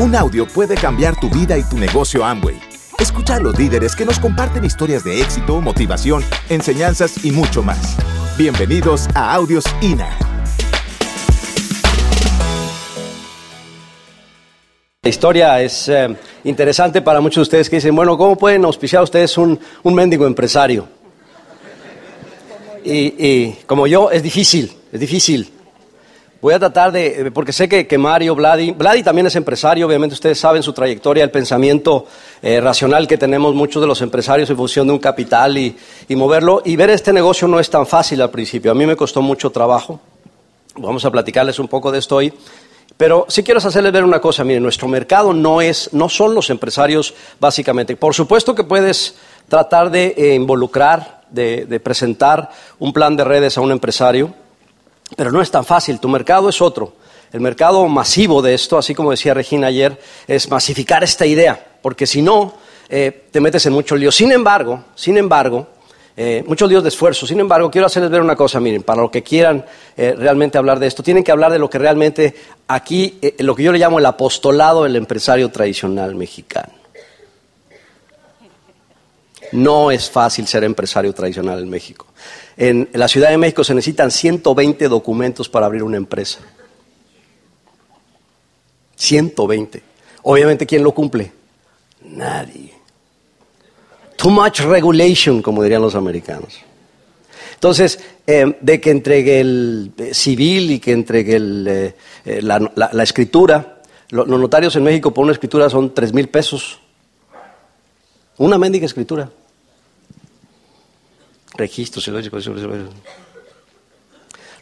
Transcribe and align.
Un 0.00 0.14
audio 0.14 0.46
puede 0.46 0.76
cambiar 0.76 1.18
tu 1.18 1.28
vida 1.28 1.58
y 1.58 1.64
tu 1.64 1.76
negocio 1.76 2.24
Amway. 2.24 2.56
Escucha 3.00 3.34
a 3.34 3.40
los 3.40 3.58
líderes 3.58 3.96
que 3.96 4.04
nos 4.04 4.20
comparten 4.20 4.64
historias 4.64 5.02
de 5.02 5.20
éxito, 5.20 5.60
motivación, 5.60 6.22
enseñanzas 6.48 7.24
y 7.24 7.32
mucho 7.32 7.64
más. 7.64 7.96
Bienvenidos 8.36 9.08
a 9.16 9.34
Audios 9.34 9.64
INA. 9.80 10.16
La 15.02 15.10
historia 15.10 15.60
es 15.60 15.88
eh, 15.88 16.16
interesante 16.44 17.02
para 17.02 17.20
muchos 17.20 17.38
de 17.38 17.42
ustedes 17.42 17.68
que 17.68 17.76
dicen, 17.76 17.96
bueno, 17.96 18.16
¿cómo 18.16 18.36
pueden 18.36 18.64
auspiciar 18.64 19.02
ustedes 19.02 19.36
un, 19.36 19.58
un 19.82 19.94
mendigo 19.94 20.28
empresario? 20.28 20.88
Y, 22.84 23.14
y 23.18 23.58
como 23.66 23.88
yo, 23.88 24.12
es 24.12 24.22
difícil, 24.22 24.72
es 24.92 25.00
difícil. 25.00 25.57
Voy 26.40 26.54
a 26.54 26.58
tratar 26.60 26.92
de, 26.92 27.32
porque 27.34 27.52
sé 27.52 27.68
que, 27.68 27.88
que 27.88 27.98
Mario, 27.98 28.36
Vladi, 28.36 28.70
Vladi 28.70 29.02
también 29.02 29.26
es 29.26 29.34
empresario, 29.34 29.88
obviamente 29.88 30.14
ustedes 30.14 30.38
saben 30.38 30.62
su 30.62 30.72
trayectoria, 30.72 31.24
el 31.24 31.32
pensamiento 31.32 32.06
eh, 32.40 32.60
racional 32.60 33.08
que 33.08 33.18
tenemos 33.18 33.56
muchos 33.56 33.82
de 33.82 33.88
los 33.88 34.00
empresarios 34.02 34.48
en 34.48 34.56
función 34.56 34.86
de 34.86 34.92
un 34.92 35.00
capital 35.00 35.58
y, 35.58 35.76
y 36.08 36.14
moverlo. 36.14 36.62
Y 36.64 36.76
ver 36.76 36.90
este 36.90 37.12
negocio 37.12 37.48
no 37.48 37.58
es 37.58 37.68
tan 37.68 37.88
fácil 37.88 38.22
al 38.22 38.30
principio, 38.30 38.70
a 38.70 38.74
mí 38.74 38.86
me 38.86 38.94
costó 38.94 39.20
mucho 39.20 39.50
trabajo. 39.50 39.98
Vamos 40.76 41.04
a 41.04 41.10
platicarles 41.10 41.58
un 41.58 41.66
poco 41.66 41.90
de 41.90 41.98
esto 41.98 42.16
hoy. 42.16 42.32
Pero 42.96 43.26
sí 43.28 43.42
quiero 43.42 43.58
hacerles 43.58 43.92
ver 43.92 44.04
una 44.04 44.20
cosa, 44.20 44.44
miren, 44.44 44.62
nuestro 44.62 44.86
mercado 44.86 45.32
no 45.32 45.60
es, 45.60 45.92
no 45.92 46.08
son 46.08 46.34
los 46.34 46.50
empresarios 46.50 47.14
básicamente. 47.40 47.96
Por 47.96 48.14
supuesto 48.14 48.54
que 48.54 48.64
puedes 48.64 49.16
tratar 49.48 49.90
de 49.90 50.14
eh, 50.16 50.34
involucrar, 50.34 51.22
de, 51.30 51.66
de 51.66 51.80
presentar 51.80 52.50
un 52.78 52.92
plan 52.92 53.16
de 53.16 53.24
redes 53.24 53.58
a 53.58 53.60
un 53.60 53.72
empresario, 53.72 54.34
pero 55.16 55.32
no 55.32 55.40
es 55.40 55.50
tan 55.50 55.64
fácil, 55.64 56.00
tu 56.00 56.08
mercado 56.08 56.48
es 56.48 56.60
otro. 56.60 56.94
El 57.32 57.40
mercado 57.40 57.86
masivo 57.88 58.40
de 58.40 58.54
esto, 58.54 58.78
así 58.78 58.94
como 58.94 59.10
decía 59.10 59.34
Regina 59.34 59.66
ayer, 59.66 60.00
es 60.26 60.50
masificar 60.50 61.04
esta 61.04 61.26
idea, 61.26 61.78
porque 61.82 62.06
si 62.06 62.22
no, 62.22 62.54
eh, 62.88 63.26
te 63.30 63.40
metes 63.40 63.66
en 63.66 63.74
mucho 63.74 63.96
lío. 63.96 64.10
Sin 64.10 64.32
embargo, 64.32 64.84
sin 64.94 65.18
embargo, 65.18 65.66
eh, 66.20 66.42
muchos 66.48 66.68
líos 66.68 66.82
de 66.82 66.88
esfuerzo. 66.88 67.28
Sin 67.28 67.38
embargo, 67.38 67.70
quiero 67.70 67.86
hacerles 67.86 68.10
ver 68.10 68.20
una 68.20 68.34
cosa, 68.34 68.58
miren, 68.58 68.82
para 68.82 69.02
los 69.02 69.10
que 69.12 69.22
quieran 69.22 69.64
eh, 69.96 70.16
realmente 70.18 70.58
hablar 70.58 70.80
de 70.80 70.88
esto, 70.88 71.00
tienen 71.00 71.22
que 71.22 71.30
hablar 71.30 71.52
de 71.52 71.60
lo 71.60 71.70
que 71.70 71.78
realmente 71.78 72.34
aquí, 72.66 73.20
eh, 73.22 73.36
lo 73.38 73.54
que 73.54 73.62
yo 73.62 73.70
le 73.70 73.78
llamo 73.78 74.00
el 74.00 74.06
apostolado 74.06 74.82
del 74.82 74.96
empresario 74.96 75.48
tradicional 75.50 76.16
mexicano. 76.16 76.77
No 79.52 79.90
es 79.90 80.10
fácil 80.10 80.46
ser 80.46 80.64
empresario 80.64 81.12
tradicional 81.12 81.58
en 81.60 81.68
México. 81.70 82.06
En 82.56 82.88
la 82.92 83.08
Ciudad 83.08 83.30
de 83.30 83.38
México 83.38 83.62
se 83.64 83.74
necesitan 83.74 84.10
120 84.10 84.88
documentos 84.88 85.48
para 85.48 85.66
abrir 85.66 85.82
una 85.82 85.96
empresa. 85.96 86.40
120. 88.96 89.82
Obviamente, 90.22 90.66
¿quién 90.66 90.82
lo 90.82 90.92
cumple? 90.92 91.32
Nadie. 92.02 92.72
Too 94.16 94.30
much 94.30 94.60
regulation, 94.60 95.40
como 95.42 95.62
dirían 95.62 95.82
los 95.82 95.94
americanos. 95.94 96.58
Entonces, 97.54 98.00
eh, 98.26 98.56
de 98.60 98.80
que 98.80 98.90
entregue 98.90 99.40
el 99.40 99.92
eh, 99.98 100.14
civil 100.14 100.70
y 100.72 100.78
que 100.80 100.92
entregue 100.92 101.36
el, 101.36 101.66
eh, 101.68 101.94
la, 102.42 102.58
la- 102.74 102.90
la 102.92 103.02
escritura, 103.02 103.80
lo- 104.10 104.26
los 104.26 104.40
notarios 104.40 104.74
en 104.76 104.84
México 104.84 105.12
por 105.14 105.24
una 105.24 105.32
escritura 105.32 105.70
son 105.70 105.94
tres 105.94 106.12
mil 106.12 106.28
pesos. 106.28 106.80
Una 108.36 108.58
mendiga 108.58 108.86
escritura. 108.86 109.30
Registros. 111.58 112.08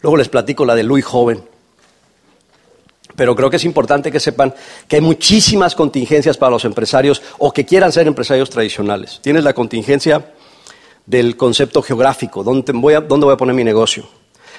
Luego 0.02 0.16
les 0.16 0.28
platico 0.28 0.64
la 0.64 0.74
de 0.74 0.82
Luis 0.82 1.04
Joven. 1.04 1.44
Pero 3.14 3.36
creo 3.36 3.48
que 3.48 3.56
es 3.56 3.64
importante 3.64 4.10
que 4.10 4.20
sepan 4.20 4.54
que 4.88 4.96
hay 4.96 5.02
muchísimas 5.02 5.74
contingencias 5.74 6.36
para 6.36 6.50
los 6.50 6.64
empresarios 6.64 7.22
o 7.38 7.52
que 7.52 7.64
quieran 7.64 7.92
ser 7.92 8.06
empresarios 8.06 8.50
tradicionales. 8.50 9.20
Tienes 9.22 9.44
la 9.44 9.52
contingencia 9.52 10.32
del 11.06 11.36
concepto 11.36 11.82
geográfico, 11.82 12.42
¿dónde 12.42 12.72
voy 12.72 12.94
a, 12.94 13.00
dónde 13.00 13.26
voy 13.26 13.34
a 13.34 13.36
poner 13.36 13.54
mi 13.54 13.62
negocio? 13.62 14.08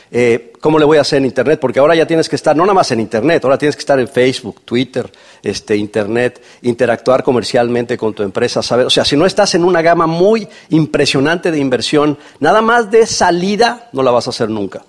Eh, 0.09 0.53
¿Cómo 0.61 0.79
le 0.79 0.85
voy 0.85 0.97
a 0.97 1.01
hacer 1.01 1.17
en 1.17 1.25
Internet? 1.25 1.59
Porque 1.59 1.79
ahora 1.79 1.95
ya 1.95 2.07
tienes 2.07 2.29
que 2.29 2.35
estar, 2.35 2.55
no 2.55 2.63
nada 2.63 2.73
más 2.73 2.91
en 2.91 2.99
Internet, 2.99 3.43
ahora 3.43 3.57
tienes 3.57 3.75
que 3.75 3.81
estar 3.81 3.99
en 3.99 4.07
Facebook, 4.07 4.61
Twitter, 4.63 5.11
este, 5.43 5.75
Internet, 5.75 6.41
interactuar 6.61 7.23
comercialmente 7.23 7.97
con 7.97 8.13
tu 8.13 8.23
empresa, 8.23 8.63
saber, 8.63 8.85
o 8.85 8.89
sea, 8.89 9.03
si 9.05 9.17
no 9.17 9.25
estás 9.25 9.53
en 9.55 9.63
una 9.63 9.81
gama 9.81 10.07
muy 10.07 10.47
impresionante 10.69 11.51
de 11.51 11.59
inversión, 11.59 12.17
nada 12.39 12.61
más 12.61 12.89
de 12.89 13.05
salida 13.05 13.89
no 13.91 14.01
la 14.03 14.11
vas 14.11 14.27
a 14.27 14.29
hacer 14.31 14.49
nunca. 14.49 14.83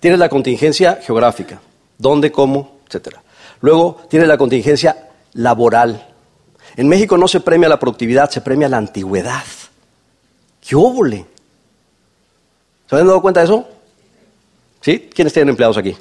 Tienes 0.00 0.18
la 0.18 0.28
contingencia 0.28 0.98
geográfica, 1.02 1.60
dónde, 1.96 2.32
cómo, 2.32 2.78
etcétera. 2.86 3.22
Luego 3.60 4.02
tienes 4.10 4.28
la 4.28 4.36
contingencia 4.36 5.08
laboral. 5.32 6.08
En 6.76 6.88
México 6.88 7.16
no 7.16 7.28
se 7.28 7.40
premia 7.40 7.68
la 7.68 7.78
productividad, 7.78 8.30
se 8.30 8.40
premia 8.40 8.68
la 8.68 8.76
antigüedad. 8.76 9.44
¿Qué 10.60 10.76
óvole? 10.76 11.24
¿Se 12.88 12.94
habían 12.94 13.08
dado 13.08 13.22
cuenta 13.22 13.40
de 13.40 13.46
eso? 13.46 13.66
¿Sí? 14.86 15.10
¿Quiénes 15.12 15.32
tienen 15.32 15.48
empleados 15.48 15.76
aquí? 15.78 15.96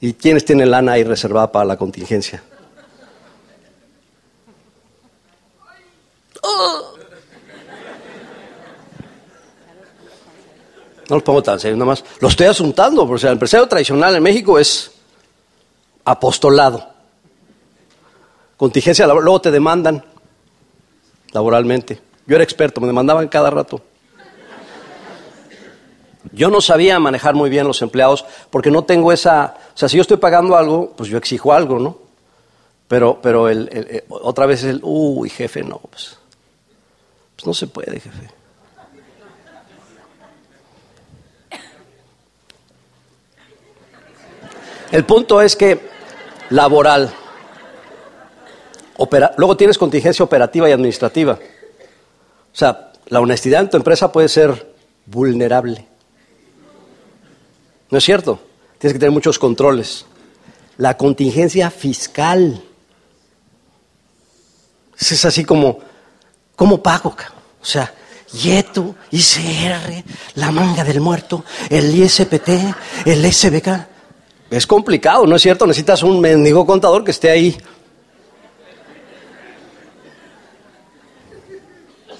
¿Y 0.00 0.14
quiénes 0.14 0.42
tienen 0.42 0.70
lana 0.70 0.92
ahí 0.92 1.04
reservada 1.04 1.52
para 1.52 1.66
la 1.66 1.76
contingencia? 1.76 2.42
¡Oh! 6.40 6.94
No 11.10 11.16
los 11.16 11.22
pongo 11.22 11.42
tan 11.42 11.60
serios, 11.60 11.76
nada 11.78 11.90
más. 11.90 12.02
Lo 12.20 12.28
estoy 12.28 12.46
asuntando, 12.46 13.06
porque 13.06 13.26
el 13.26 13.32
empresario 13.32 13.68
tradicional 13.68 14.16
en 14.16 14.22
México 14.22 14.58
es 14.58 14.90
apostolado. 16.06 16.88
Contingencia 18.56 19.06
laboral, 19.06 19.26
luego 19.26 19.42
te 19.42 19.50
demandan 19.50 20.02
laboralmente. 21.32 22.00
Yo 22.26 22.34
era 22.34 22.44
experto, 22.44 22.80
me 22.80 22.86
demandaban 22.86 23.28
cada 23.28 23.50
rato. 23.50 23.91
Yo 26.32 26.48
no 26.50 26.60
sabía 26.60 26.98
manejar 26.98 27.34
muy 27.34 27.50
bien 27.50 27.66
los 27.66 27.82
empleados 27.82 28.24
porque 28.50 28.70
no 28.70 28.84
tengo 28.84 29.12
esa, 29.12 29.54
o 29.74 29.76
sea, 29.76 29.88
si 29.88 29.96
yo 29.96 30.02
estoy 30.02 30.16
pagando 30.16 30.56
algo, 30.56 30.92
pues 30.96 31.08
yo 31.10 31.18
exijo 31.18 31.52
algo, 31.52 31.78
¿no? 31.78 31.98
Pero, 32.88 33.18
pero 33.22 33.48
el, 33.48 33.68
el- 33.72 34.04
otra 34.08 34.46
vez 34.46 34.64
el, 34.64 34.80
uy, 34.82 35.28
jefe, 35.30 35.62
no, 35.62 35.78
pues, 35.78 36.16
pues 37.36 37.46
no 37.46 37.54
se 37.54 37.66
puede, 37.66 38.00
jefe. 38.00 38.28
El 44.90 45.04
punto 45.04 45.40
es 45.40 45.56
que 45.56 45.80
laboral, 46.50 47.10
luego 49.38 49.56
tienes 49.56 49.78
contingencia 49.78 50.24
operativa 50.24 50.68
y 50.68 50.72
administrativa. 50.72 51.32
O 51.32 52.56
sea, 52.56 52.92
la 53.06 53.20
honestidad 53.20 53.62
en 53.62 53.70
tu 53.70 53.76
empresa 53.78 54.12
puede 54.12 54.28
ser 54.28 54.74
vulnerable. 55.06 55.86
¿No 57.92 57.98
es 57.98 58.04
cierto? 58.04 58.40
Tienes 58.78 58.94
que 58.94 58.98
tener 58.98 59.12
muchos 59.12 59.38
controles. 59.38 60.06
La 60.78 60.96
contingencia 60.96 61.70
fiscal. 61.70 62.64
Es 64.98 65.24
así 65.26 65.44
como, 65.44 65.78
¿cómo 66.56 66.82
pago? 66.82 67.14
O 67.60 67.64
sea, 67.64 67.92
YETU, 68.32 68.94
ICR, 69.10 70.04
la 70.36 70.50
manga 70.50 70.84
del 70.84 71.02
muerto, 71.02 71.44
el 71.68 71.94
ISPT, 71.94 72.48
el 73.04 73.30
SBK. 73.30 73.68
Es 74.50 74.66
complicado, 74.66 75.26
¿no 75.26 75.36
es 75.36 75.42
cierto? 75.42 75.66
Necesitas 75.66 76.02
un 76.02 76.18
mendigo 76.18 76.64
contador 76.64 77.04
que 77.04 77.10
esté 77.10 77.30
ahí. 77.30 77.58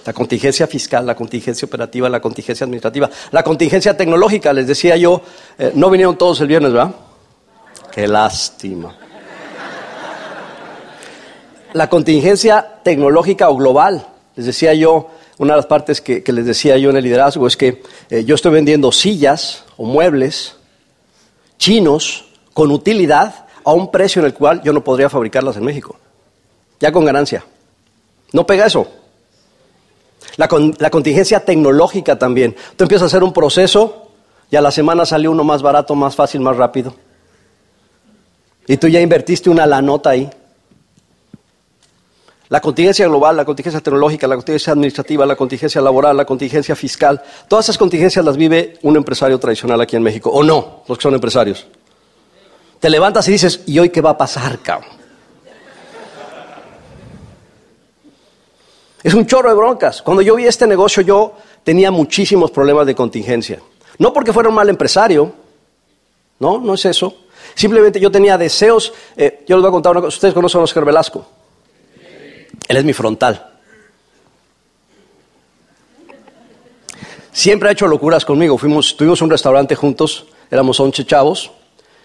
La 0.04 0.12
contingencia 0.12 0.66
fiscal, 0.66 1.06
la 1.06 1.14
contingencia 1.14 1.66
operativa, 1.66 2.08
la 2.08 2.20
contingencia 2.20 2.64
administrativa, 2.64 3.08
la 3.30 3.42
contingencia 3.44 3.96
tecnológica, 3.96 4.52
les 4.52 4.66
decía 4.66 4.96
yo, 4.96 5.22
eh, 5.58 5.72
no 5.74 5.90
vinieron 5.90 6.18
todos 6.18 6.40
el 6.40 6.48
viernes, 6.48 6.72
¿verdad? 6.72 6.94
Qué 7.92 8.08
lástima. 8.08 8.96
La 11.72 11.88
contingencia 11.88 12.80
tecnológica 12.82 13.48
o 13.48 13.56
global, 13.56 14.06
les 14.34 14.46
decía 14.46 14.74
yo, 14.74 15.08
una 15.38 15.54
de 15.54 15.58
las 15.58 15.66
partes 15.66 16.00
que, 16.00 16.22
que 16.22 16.32
les 16.32 16.46
decía 16.46 16.76
yo 16.76 16.90
en 16.90 16.96
el 16.96 17.04
liderazgo 17.04 17.46
es 17.46 17.56
que 17.56 17.82
eh, 18.10 18.24
yo 18.24 18.34
estoy 18.34 18.52
vendiendo 18.52 18.92
sillas 18.92 19.64
o 19.76 19.84
muebles 19.84 20.56
chinos 21.58 22.26
con 22.52 22.70
utilidad 22.70 23.46
a 23.64 23.72
un 23.72 23.90
precio 23.90 24.20
en 24.20 24.26
el 24.26 24.34
cual 24.34 24.62
yo 24.62 24.72
no 24.72 24.82
podría 24.82 25.08
fabricarlas 25.08 25.56
en 25.56 25.64
México. 25.64 25.96
Ya 26.80 26.90
con 26.90 27.04
ganancia. 27.04 27.44
¿No 28.32 28.44
pega 28.46 28.66
eso? 28.66 28.88
La, 30.36 30.48
la 30.78 30.90
contingencia 30.90 31.44
tecnológica 31.44 32.18
también. 32.18 32.56
Tú 32.76 32.84
empiezas 32.84 33.04
a 33.04 33.06
hacer 33.06 33.22
un 33.22 33.32
proceso 33.32 34.10
y 34.50 34.56
a 34.56 34.60
la 34.60 34.70
semana 34.70 35.06
salió 35.06 35.30
uno 35.30 35.44
más 35.44 35.62
barato, 35.62 35.94
más 35.94 36.14
fácil, 36.14 36.40
más 36.40 36.56
rápido. 36.56 36.94
Y 38.66 38.76
tú 38.76 38.88
ya 38.88 39.00
invertiste 39.00 39.50
una 39.50 39.66
la 39.66 39.82
nota 39.82 40.10
ahí. 40.10 40.30
La 42.52 42.60
contingencia 42.60 43.06
global, 43.06 43.34
la 43.34 43.46
contingencia 43.46 43.80
tecnológica, 43.80 44.26
la 44.26 44.34
contingencia 44.34 44.74
administrativa, 44.74 45.24
la 45.24 45.36
contingencia 45.36 45.80
laboral, 45.80 46.14
la 46.14 46.26
contingencia 46.26 46.76
fiscal, 46.76 47.22
todas 47.48 47.64
esas 47.64 47.78
contingencias 47.78 48.22
las 48.22 48.36
vive 48.36 48.74
un 48.82 48.94
empresario 48.94 49.40
tradicional 49.40 49.80
aquí 49.80 49.96
en 49.96 50.02
México, 50.02 50.28
o 50.28 50.42
no, 50.42 50.82
los 50.86 50.98
que 50.98 51.02
son 51.02 51.14
empresarios. 51.14 51.66
Te 52.78 52.90
levantas 52.90 53.26
y 53.28 53.32
dices, 53.32 53.62
¿y 53.64 53.78
hoy 53.78 53.88
qué 53.88 54.02
va 54.02 54.10
a 54.10 54.18
pasar, 54.18 54.58
cabrón? 54.58 55.01
Es 59.02 59.14
un 59.14 59.26
chorro 59.26 59.48
de 59.48 59.54
broncas. 59.56 60.00
Cuando 60.02 60.22
yo 60.22 60.36
vi 60.36 60.46
este 60.46 60.66
negocio, 60.66 61.02
yo 61.02 61.34
tenía 61.64 61.90
muchísimos 61.90 62.50
problemas 62.50 62.86
de 62.86 62.94
contingencia. 62.94 63.60
No 63.98 64.12
porque 64.12 64.32
fuera 64.32 64.48
un 64.48 64.54
mal 64.54 64.68
empresario, 64.68 65.32
no, 66.38 66.58
no 66.58 66.74
es 66.74 66.84
eso. 66.84 67.14
Simplemente 67.54 68.00
yo 68.00 68.10
tenía 68.10 68.38
deseos. 68.38 68.92
Eh, 69.16 69.44
yo 69.46 69.56
les 69.56 69.62
voy 69.62 69.68
a 69.68 69.72
contar 69.72 69.92
una 69.92 70.00
cosa. 70.00 70.16
¿Ustedes 70.16 70.34
conocen 70.34 70.60
a 70.60 70.64
Oscar 70.64 70.84
Velasco? 70.84 71.26
Él 72.68 72.76
es 72.76 72.84
mi 72.84 72.92
frontal. 72.92 73.48
Siempre 77.32 77.68
ha 77.68 77.72
hecho 77.72 77.86
locuras 77.86 78.24
conmigo. 78.24 78.58
Fuimos, 78.58 78.96
tuvimos 78.96 79.22
un 79.22 79.30
restaurante 79.30 79.74
juntos, 79.74 80.26
éramos 80.50 80.78
11 80.78 81.04
chavos. 81.06 81.50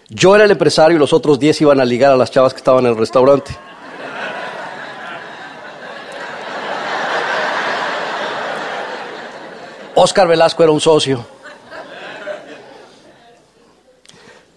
Yo 0.08 0.34
era 0.34 0.44
el 0.46 0.50
empresario 0.50 0.96
y 0.96 0.98
los 0.98 1.12
otros 1.12 1.38
10 1.38 1.60
iban 1.62 1.80
a 1.80 1.84
ligar 1.84 2.12
a 2.12 2.16
las 2.16 2.30
chavas 2.30 2.54
que 2.54 2.58
estaban 2.58 2.86
en 2.86 2.92
el 2.92 2.96
restaurante. 2.96 3.50
Oscar 10.00 10.28
Velasco 10.28 10.62
era 10.62 10.70
un 10.70 10.80
socio. 10.80 11.26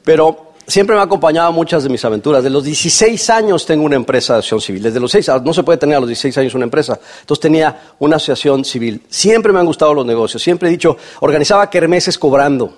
Pero 0.04 0.54
siempre 0.68 0.96
me 0.96 1.02
ha 1.02 1.06
acompañado 1.06 1.52
muchas 1.52 1.82
de 1.82 1.90
mis 1.90 2.06
aventuras. 2.06 2.44
De 2.44 2.52
los 2.52 2.64
16 2.64 3.30
años 3.32 3.66
tengo 3.66 3.84
una 3.84 3.96
empresa 3.96 4.34
de 4.34 4.40
asociación 4.40 4.62
civil. 4.62 4.84
Desde 4.84 5.00
los 5.00 5.12
6, 5.12 5.32
no 5.44 5.52
se 5.52 5.64
puede 5.64 5.80
tener 5.80 5.98
a 5.98 6.00
los 6.00 6.10
16 6.10 6.38
años 6.38 6.54
una 6.54 6.66
empresa. 6.66 7.00
Entonces 7.22 7.42
tenía 7.42 7.94
una 7.98 8.18
asociación 8.18 8.64
civil. 8.64 9.02
Siempre 9.10 9.52
me 9.52 9.60
han 9.60 9.66
gustado 9.66 9.96
los 9.96 10.06
negocios. 10.06 10.44
Siempre 10.44 10.70
he 10.70 10.72
dicho, 10.72 10.96
organizaba 11.22 11.68
kermeses 11.72 12.20
cobrando 12.20 12.78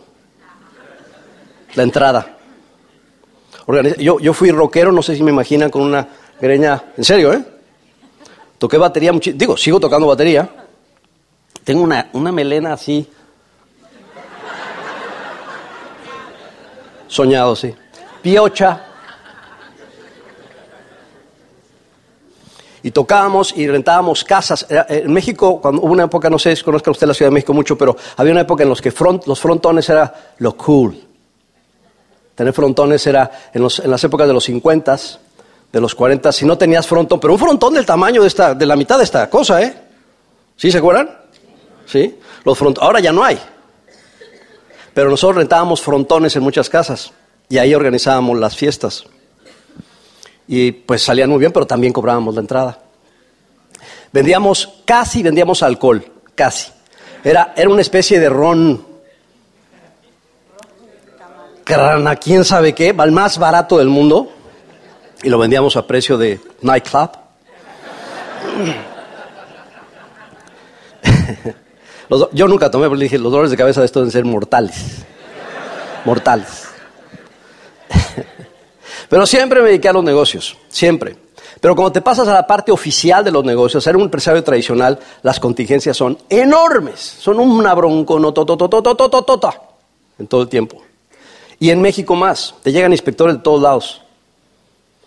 la 1.75 1.83
entrada. 1.83 2.37
yo, 3.97 4.19
yo 4.19 4.33
fui 4.33 4.51
rockero, 4.51 4.93
no 4.93 5.01
sé 5.01 5.17
si 5.17 5.23
me 5.23 5.31
imaginan, 5.31 5.69
con 5.69 5.81
una 5.81 6.07
greña. 6.39 6.81
En 6.95 7.03
serio, 7.03 7.33
¿eh? 7.33 7.43
Toqué 8.57 8.77
batería, 8.77 9.11
digo, 9.33 9.57
sigo 9.57 9.81
tocando 9.81 10.07
batería. 10.07 10.62
Tengo 11.63 11.83
una, 11.83 12.09
una 12.13 12.31
melena 12.31 12.73
así. 12.73 13.07
Soñado, 17.07 17.55
sí. 17.55 17.73
Piocha. 18.21 18.85
Y 22.81 22.91
tocábamos 22.91 23.55
y 23.55 23.65
rentábamos 23.67 24.23
casas. 24.25 24.65
En 24.69 25.13
México, 25.13 25.61
cuando 25.61 25.81
hubo 25.83 25.93
una 25.93 26.03
época, 26.03 26.29
no 26.29 26.37
sé 26.37 26.53
si 26.55 26.63
conozca 26.63 26.91
usted 26.91 27.07
la 27.07 27.13
Ciudad 27.13 27.29
de 27.29 27.35
México 27.35 27.53
mucho, 27.53 27.77
pero 27.77 27.95
había 28.17 28.33
una 28.33 28.41
época 28.41 28.63
en 28.63 28.69
los 28.69 28.81
que 28.81 28.93
los 29.25 29.39
frontones 29.39 29.87
era 29.89 30.13
lo 30.39 30.57
cool. 30.57 30.99
Tener 32.35 32.51
frontones 32.51 33.05
era 33.07 33.31
en, 33.53 33.61
las 33.61 34.03
épocas 34.03 34.27
de 34.27 34.33
los 34.33 34.43
50, 34.43 34.97
de 35.71 35.79
los 35.79 35.95
40, 35.95 36.31
si 36.33 36.45
no 36.45 36.57
tenías 36.57 36.85
frontón, 36.85 37.19
pero 37.19 37.33
un 37.33 37.39
frontón 37.39 37.73
del 37.73 37.85
tamaño 37.85 38.21
de, 38.21 38.27
esta, 38.27 38.53
de 38.53 38.65
la 38.65 38.75
mitad 38.75 38.97
de 38.97 39.05
esta 39.05 39.29
cosa, 39.29 39.61
¿eh? 39.61 39.73
¿Sí 40.57 40.69
se 40.69 40.79
acuerdan? 40.79 41.22
¿Sí? 41.85 42.17
Los 42.43 42.61
ahora 42.79 42.99
ya 42.99 43.11
no 43.11 43.23
hay. 43.23 43.39
Pero 44.93 45.09
nosotros 45.09 45.37
rentábamos 45.37 45.81
frontones 45.81 46.35
en 46.35 46.43
muchas 46.43 46.69
casas 46.69 47.11
y 47.49 47.57
ahí 47.57 47.73
organizábamos 47.73 48.37
las 48.37 48.55
fiestas. 48.55 49.05
Y 50.47 50.71
pues 50.71 51.01
salían 51.01 51.29
muy 51.29 51.39
bien, 51.39 51.51
pero 51.51 51.65
también 51.65 51.93
cobrábamos 51.93 52.35
la 52.35 52.41
entrada. 52.41 52.79
Vendíamos, 54.11 54.81
casi 54.85 55.23
vendíamos 55.23 55.63
alcohol, 55.63 56.05
casi. 56.35 56.71
Era, 57.23 57.53
era 57.55 57.69
una 57.69 57.81
especie 57.81 58.19
de 58.19 58.29
ron. 58.29 58.85
Crana, 61.63 62.17
quién 62.17 62.43
sabe 62.43 62.75
qué, 62.75 62.89
el 62.89 63.11
más 63.11 63.37
barato 63.37 63.77
del 63.77 63.87
mundo. 63.87 64.31
Y 65.23 65.29
lo 65.29 65.39
vendíamos 65.39 65.77
a 65.77 65.87
precio 65.87 66.17
de 66.17 66.39
nightclub. 66.61 67.11
yo 72.31 72.47
nunca 72.47 72.69
tomé, 72.69 72.87
porque 72.87 73.03
dije, 73.03 73.17
los 73.17 73.31
dolores 73.31 73.51
de 73.51 73.57
cabeza 73.57 73.79
de 73.81 73.85
esto 73.85 73.99
deben 73.99 74.11
ser 74.11 74.25
mortales. 74.25 75.03
Mortales. 76.05 76.67
Pero 79.09 79.25
siempre 79.25 79.61
me 79.61 79.69
dediqué 79.69 79.89
a 79.89 79.93
los 79.93 80.03
negocios, 80.03 80.57
siempre. 80.69 81.15
Pero 81.61 81.75
cuando 81.75 81.93
te 81.93 82.01
pasas 82.01 82.27
a 82.27 82.33
la 82.33 82.47
parte 82.47 82.71
oficial 82.71 83.23
de 83.23 83.31
los 83.31 83.45
negocios, 83.45 83.83
ser 83.83 83.95
un 83.95 84.03
empresario 84.03 84.43
tradicional, 84.43 84.99
las 85.21 85.39
contingencias 85.39 85.95
son 85.95 86.17
enormes. 86.29 86.99
Son 86.99 87.39
una 87.39 87.73
no 87.73 88.33
en 90.19 90.27
todo 90.27 90.41
el 90.41 90.49
tiempo. 90.49 90.81
Y 91.59 91.69
en 91.69 91.81
México 91.81 92.15
más. 92.15 92.55
Te 92.63 92.71
llegan 92.71 92.91
inspectores 92.91 93.35
de 93.35 93.41
todos 93.41 93.61
lados. 93.61 94.01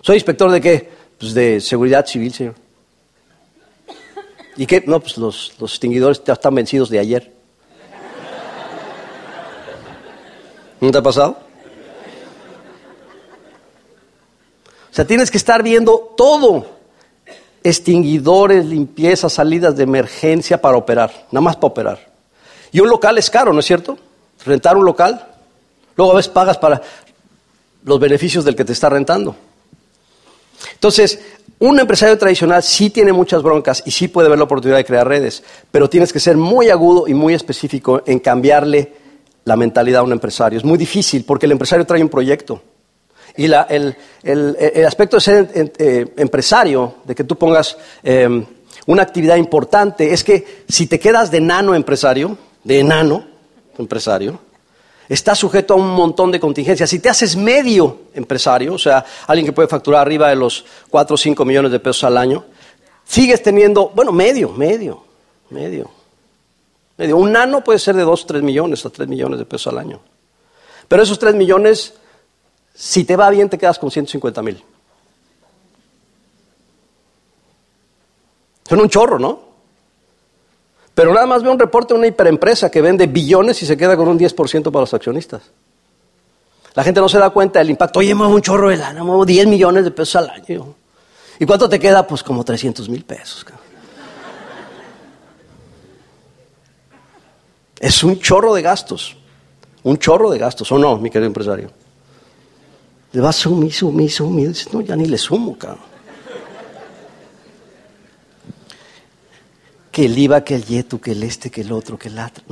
¿Soy 0.01 0.17
inspector 0.17 0.51
de 0.51 0.61
qué? 0.61 0.91
Pues 1.19 1.35
de 1.35 1.61
seguridad 1.61 2.07
civil, 2.07 2.33
señor. 2.33 2.55
¿Y 4.57 4.67
qué? 4.67 4.83
No, 4.87 5.01
pues 5.01 5.19
los, 5.19 5.53
los 5.59 5.73
extinguidores 5.73 6.23
ya 6.25 6.33
están 6.33 6.55
vencidos 6.55 6.89
de 6.89 6.99
ayer. 6.99 7.33
¿No 10.81 10.91
te 10.91 10.99
ha 10.99 11.03
pasado? 11.03 11.39
O 14.91 14.95
sea, 14.97 15.07
tienes 15.07 15.31
que 15.31 15.37
estar 15.37 15.63
viendo 15.63 16.15
todo. 16.17 16.67
Extinguidores, 17.63 18.65
limpieza, 18.65 19.29
salidas 19.29 19.77
de 19.77 19.83
emergencia 19.83 20.61
para 20.61 20.77
operar, 20.77 21.27
nada 21.33 21.43
más 21.43 21.57
para 21.57 21.67
operar. 21.67 22.09
Y 22.73 22.81
un 22.81 22.89
local 22.89 23.19
es 23.19 23.29
caro, 23.29 23.53
¿no 23.53 23.61
es 23.61 23.67
cierto? 23.67 23.99
Rentar 24.45 24.77
un 24.77 24.85
local. 24.85 25.27
Luego 25.97 26.13
a 26.13 26.17
veces 26.17 26.31
pagas 26.31 26.59
para 26.59 26.81
los 27.85 27.99
beneficios 27.99 28.45
del 28.45 28.55
que 28.57 28.65
te 28.65 28.73
está 28.73 28.89
rentando. 28.89 29.37
Entonces, 30.75 31.19
un 31.59 31.81
empresario 31.81 32.19
tradicional 32.19 32.63
sí 32.63 32.91
tiene 32.91 33.13
muchas 33.13 33.43
broncas 33.43 33.83
y 33.87 33.91
sí 33.91 34.09
puede 34.09 34.29
ver 34.29 34.39
la 34.39 34.45
oportunidad 34.45 34.77
de 34.77 34.85
crear 34.85 35.09
redes, 35.09 35.43
pero 35.71 35.89
tienes 35.89 36.13
que 36.13 36.21
ser 36.21 36.37
muy 36.37 36.69
agudo 36.69 37.09
y 37.09 37.15
muy 37.15 37.33
específico 37.33 38.03
en 38.07 38.19
cambiarle 38.19 38.93
la 39.45 39.57
mentalidad 39.57 40.01
a 40.01 40.05
un 40.05 40.13
empresario. 40.13 40.59
Es 40.59 40.65
muy 40.65 40.77
difícil 40.77 41.25
porque 41.25 41.47
el 41.47 41.53
empresario 41.53 41.87
trae 41.87 42.03
un 42.03 42.09
proyecto. 42.09 42.63
Y 43.39 43.45
el, 43.45 44.87
aspecto 44.87 45.17
de 45.17 45.21
ser 45.21 45.73
eh, 45.79 46.07
empresario, 46.17 46.97
de 47.05 47.15
que 47.15 47.25
tú 47.25 47.37
pongas 47.37 47.77
em, 48.03 48.45
una 48.87 49.03
actividad 49.03 49.37
importante, 49.37 50.13
es 50.13 50.25
que 50.25 50.65
si 50.69 50.87
te 50.87 50.99
quedas 50.99 51.31
de 51.31 51.41
nano 51.41 51.75
empresario, 51.75 52.37
de 52.65 52.81
enano 52.81 53.27
empresario, 53.79 54.41
está 55.09 55.35
sujeto 55.35 55.75
a 55.75 55.77
un 55.77 55.91
montón 55.91 56.31
de 56.31 56.41
contingencias. 56.41 56.91
Si 56.91 56.99
te 56.99 57.09
haces 57.09 57.37
medio 57.37 58.01
empresario, 58.15 58.75
o 58.75 58.79
sea, 58.79 59.05
alguien 59.27 59.47
que 59.47 59.53
puede 59.53 59.69
facturar 59.69 60.03
arriba 60.03 60.29
de 60.29 60.37
los 60.37 60.65
4 60.91 61.15
o 61.15 61.17
5 61.17 61.45
millones 61.45 61.73
de 61.73 61.81
pesos 61.81 62.05
al 62.05 62.17
año, 62.17 62.45
sigues 63.05 63.43
teniendo, 63.43 63.91
bueno, 63.95 64.13
medio, 64.13 64.51
medio, 64.51 65.05
medio, 65.51 65.91
medio. 66.97 67.17
Un 67.17 67.33
nano 67.33 67.63
puede 67.63 67.79
ser 67.79 67.95
de 67.97 68.03
2 68.03 68.23
o 68.23 68.27
3 68.27 68.43
millones 68.43 68.85
a 68.85 68.91
3 68.91 69.09
millones 69.09 69.39
de 69.39 69.45
pesos 69.45 69.73
al 69.73 69.79
año. 69.79 70.01
Pero 70.89 71.03
esos 71.03 71.19
3 71.19 71.35
millones, 71.35 71.95
si 72.75 73.05
te 73.05 73.17
va 73.17 73.31
bien, 73.31 73.49
te 73.49 73.59
quedas 73.59 73.79
con 73.79 73.91
150 73.91 74.43
mil. 74.43 74.63
Son 78.69 78.81
un 78.81 78.89
chorro, 78.89 79.19
¿no? 79.19 79.47
Pero 80.97 81.13
nada 81.13 81.27
más 81.27 81.43
ve 81.43 81.51
un 81.51 81.59
reporte 81.59 81.93
de 81.93 81.99
una 81.99 82.07
hiperempresa 82.07 82.71
que 82.71 82.81
vende 82.81 83.07
billones 83.07 83.63
y 83.63 83.67
se 83.67 83.77
queda 83.77 83.99
con 83.99 84.09
un 84.09 84.19
10% 84.19 84.73
para 84.73 84.81
los 84.81 84.95
accionistas. 84.95 85.43
La 86.75 86.83
gente 86.83 87.01
no 87.01 87.09
se 87.11 87.19
da 87.19 87.29
cuenta 87.29 87.59
del 87.59 87.69
impacto. 87.69 87.99
Oye, 87.99 88.15
muevo 88.15 88.35
un 88.35 88.41
chorro 88.41 88.71
de 88.71 88.79
lana, 88.79 89.05
muevo 89.05 89.27
10 89.27 89.47
millones 89.47 89.85
de 89.85 89.91
pesos 89.91 90.17
al 90.17 90.31
año. 90.31 90.75
¿Y 91.39 91.45
cuánto 91.45 91.69
te 91.69 91.79
queda? 91.79 92.07
Pues 92.07 92.23
como 92.23 92.43
300 92.43 92.89
mil 92.89 93.05
pesos. 93.05 93.45
Es 97.79 98.03
un 98.03 98.19
chorro 98.19 98.55
de 98.55 98.63
gastos. 98.63 99.19
Un 99.83 99.99
chorro 99.99 100.31
de 100.31 100.39
gastos, 100.39 100.73
¿o 100.73 100.79
no, 100.79 100.97
mi 100.97 101.11
querido 101.11 101.27
empresario? 101.27 101.71
Le 103.13 103.21
vas 103.21 103.37
sumir, 103.37 103.71
sumir, 103.71 104.11
sumir. 104.11 104.57
No, 104.73 104.81
ya 104.81 104.97
ni 104.97 105.05
le 105.05 105.19
sumo, 105.19 105.59
cabrón. 105.59 105.96
Que 109.97 110.05
el 110.05 110.19
IVA, 110.19 110.45
que 110.45 110.57
el 110.57 110.63
YETU, 110.67 111.01
que 111.01 111.13
el 111.13 111.23
este, 111.23 111.51
que 111.51 111.63
el 111.63 111.73
otro, 111.73 111.99
que 111.99 112.09
el 112.09 112.19
otro. 112.19 112.45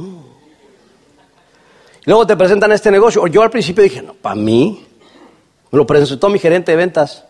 luego 2.07 2.27
te 2.27 2.39
presentan 2.39 2.73
este 2.73 2.91
negocio. 2.91 3.27
Yo 3.27 3.43
al 3.43 3.51
principio 3.51 3.85
dije, 3.85 4.01
no, 4.01 4.15
para 4.15 4.35
mí. 4.35 4.87
Me 5.71 5.77
lo 5.77 5.87
presentó 5.87 6.31
mi 6.31 6.39
gerente 6.39 6.73
de 6.73 6.77
ventas. 6.79 7.23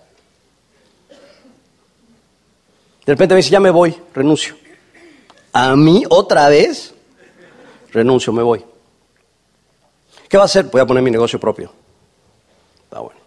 De 3.04 3.12
repente 3.12 3.34
me 3.34 3.38
dice, 3.38 3.50
ya 3.50 3.58
me 3.58 3.70
voy, 3.70 3.92
renuncio. 4.14 4.54
A 5.52 5.74
mí 5.74 6.04
otra 6.08 6.48
vez, 6.48 6.94
renuncio, 7.90 8.32
me 8.32 8.44
voy. 8.44 8.64
¿Qué 10.28 10.36
va 10.36 10.44
a 10.44 10.46
hacer? 10.46 10.66
Voy 10.66 10.80
a 10.80 10.86
poner 10.86 11.02
mi 11.02 11.10
negocio 11.10 11.40
propio. 11.40 11.72
Está 12.84 13.00
bueno. 13.00 13.18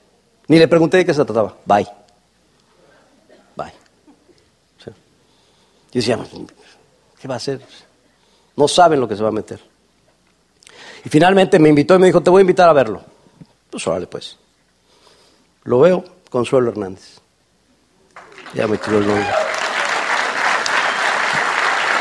Ni 0.48 0.58
le 0.58 0.70
pregunté 0.70 0.96
de 0.96 1.06
qué 1.06 1.14
se 1.14 1.26
trataba. 1.26 1.54
Bye. 1.66 1.86
Bye. 3.58 3.74
Y 5.92 5.98
decía, 6.00 6.18
¿Qué 7.20 7.28
va 7.28 7.36
a 7.36 7.38
hacer? 7.38 7.62
No 8.56 8.68
saben 8.68 9.00
lo 9.00 9.08
que 9.08 9.16
se 9.16 9.24
va 9.24 9.30
a 9.30 9.32
meter. 9.32 9.60
Y 11.04 11.10
finalmente 11.10 11.60
me 11.60 11.70
invitó 11.70 11.96
y 11.96 12.00
me 12.00 12.08
dijo, 12.08 12.22
te 12.22 12.30
voy 12.30 12.40
a 12.40 12.42
invitar 12.42 12.70
a 12.70 12.74
verlo. 12.74 13.02
Pues 13.70 13.86
órale, 13.88 14.08
pues. 14.08 14.38
Lo 15.64 15.80
veo, 15.80 16.04
Consuelo 16.30 16.72
Hernández. 16.72 17.20
Ya 18.54 18.68
me 18.68 18.78
tiró 18.78 19.00
el 19.00 19.08
nombre. 19.08 19.28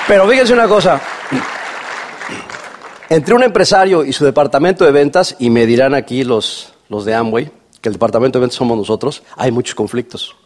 Pero 0.06 0.28
fíjense 0.28 0.52
una 0.52 0.68
cosa. 0.68 1.00
Entre 3.08 3.34
un 3.34 3.42
empresario 3.42 4.04
y 4.04 4.12
su 4.12 4.24
departamento 4.24 4.84
de 4.84 4.92
ventas, 4.92 5.36
y 5.38 5.50
me 5.50 5.66
dirán 5.66 5.94
aquí 5.94 6.24
los, 6.24 6.72
los 6.88 7.04
de 7.04 7.14
Amway, 7.14 7.50
que 7.80 7.88
el 7.88 7.94
departamento 7.94 8.38
de 8.38 8.42
ventas 8.42 8.56
somos 8.56 8.76
nosotros, 8.76 9.22
hay 9.36 9.50
muchos 9.50 9.74
conflictos. 9.74 10.36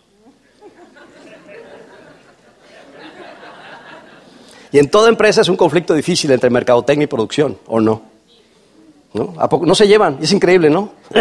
Y 4.72 4.78
en 4.78 4.90
toda 4.90 5.08
empresa 5.08 5.40
es 5.40 5.48
un 5.48 5.56
conflicto 5.56 5.94
difícil 5.94 6.30
entre 6.30 6.50
mercadotecnia 6.50 7.04
y 7.04 7.08
producción, 7.08 7.58
¿o 7.66 7.80
no? 7.80 8.02
¿No? 9.12 9.34
¿A 9.38 9.48
poco? 9.48 9.66
no 9.66 9.74
se 9.74 9.88
llevan, 9.88 10.18
y 10.20 10.24
es 10.24 10.32
increíble, 10.32 10.70
¿no? 10.70 10.92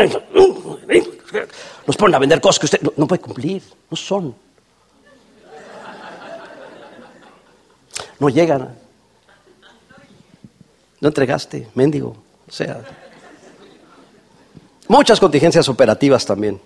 Nos 1.87 1.97
ponen 1.97 2.15
a 2.15 2.19
vender 2.19 2.39
cosas 2.39 2.59
que 2.59 2.65
usted 2.67 2.81
no, 2.81 2.93
no 2.95 3.07
puede 3.07 3.21
cumplir, 3.21 3.63
no 3.89 3.97
son. 3.97 4.35
No 8.19 8.29
llegan. 8.29 8.75
No 11.01 11.07
entregaste, 11.07 11.67
mendigo. 11.73 12.15
O 12.47 12.51
sea, 12.51 12.83
muchas 14.87 15.19
contingencias 15.19 15.67
operativas 15.69 16.25
también. 16.25 16.59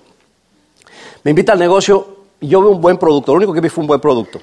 Me 1.24 1.32
invita 1.32 1.54
al 1.54 1.60
negocio 1.60 2.18
y 2.42 2.48
yo 2.48 2.62
veo 2.62 2.72
un 2.72 2.82
buen 2.82 2.98
producto. 2.98 3.32
Lo 3.32 3.38
único 3.38 3.54
que 3.54 3.62
vi 3.62 3.70
fue 3.70 3.84
un 3.84 3.88
buen 3.88 4.02
producto. 4.02 4.42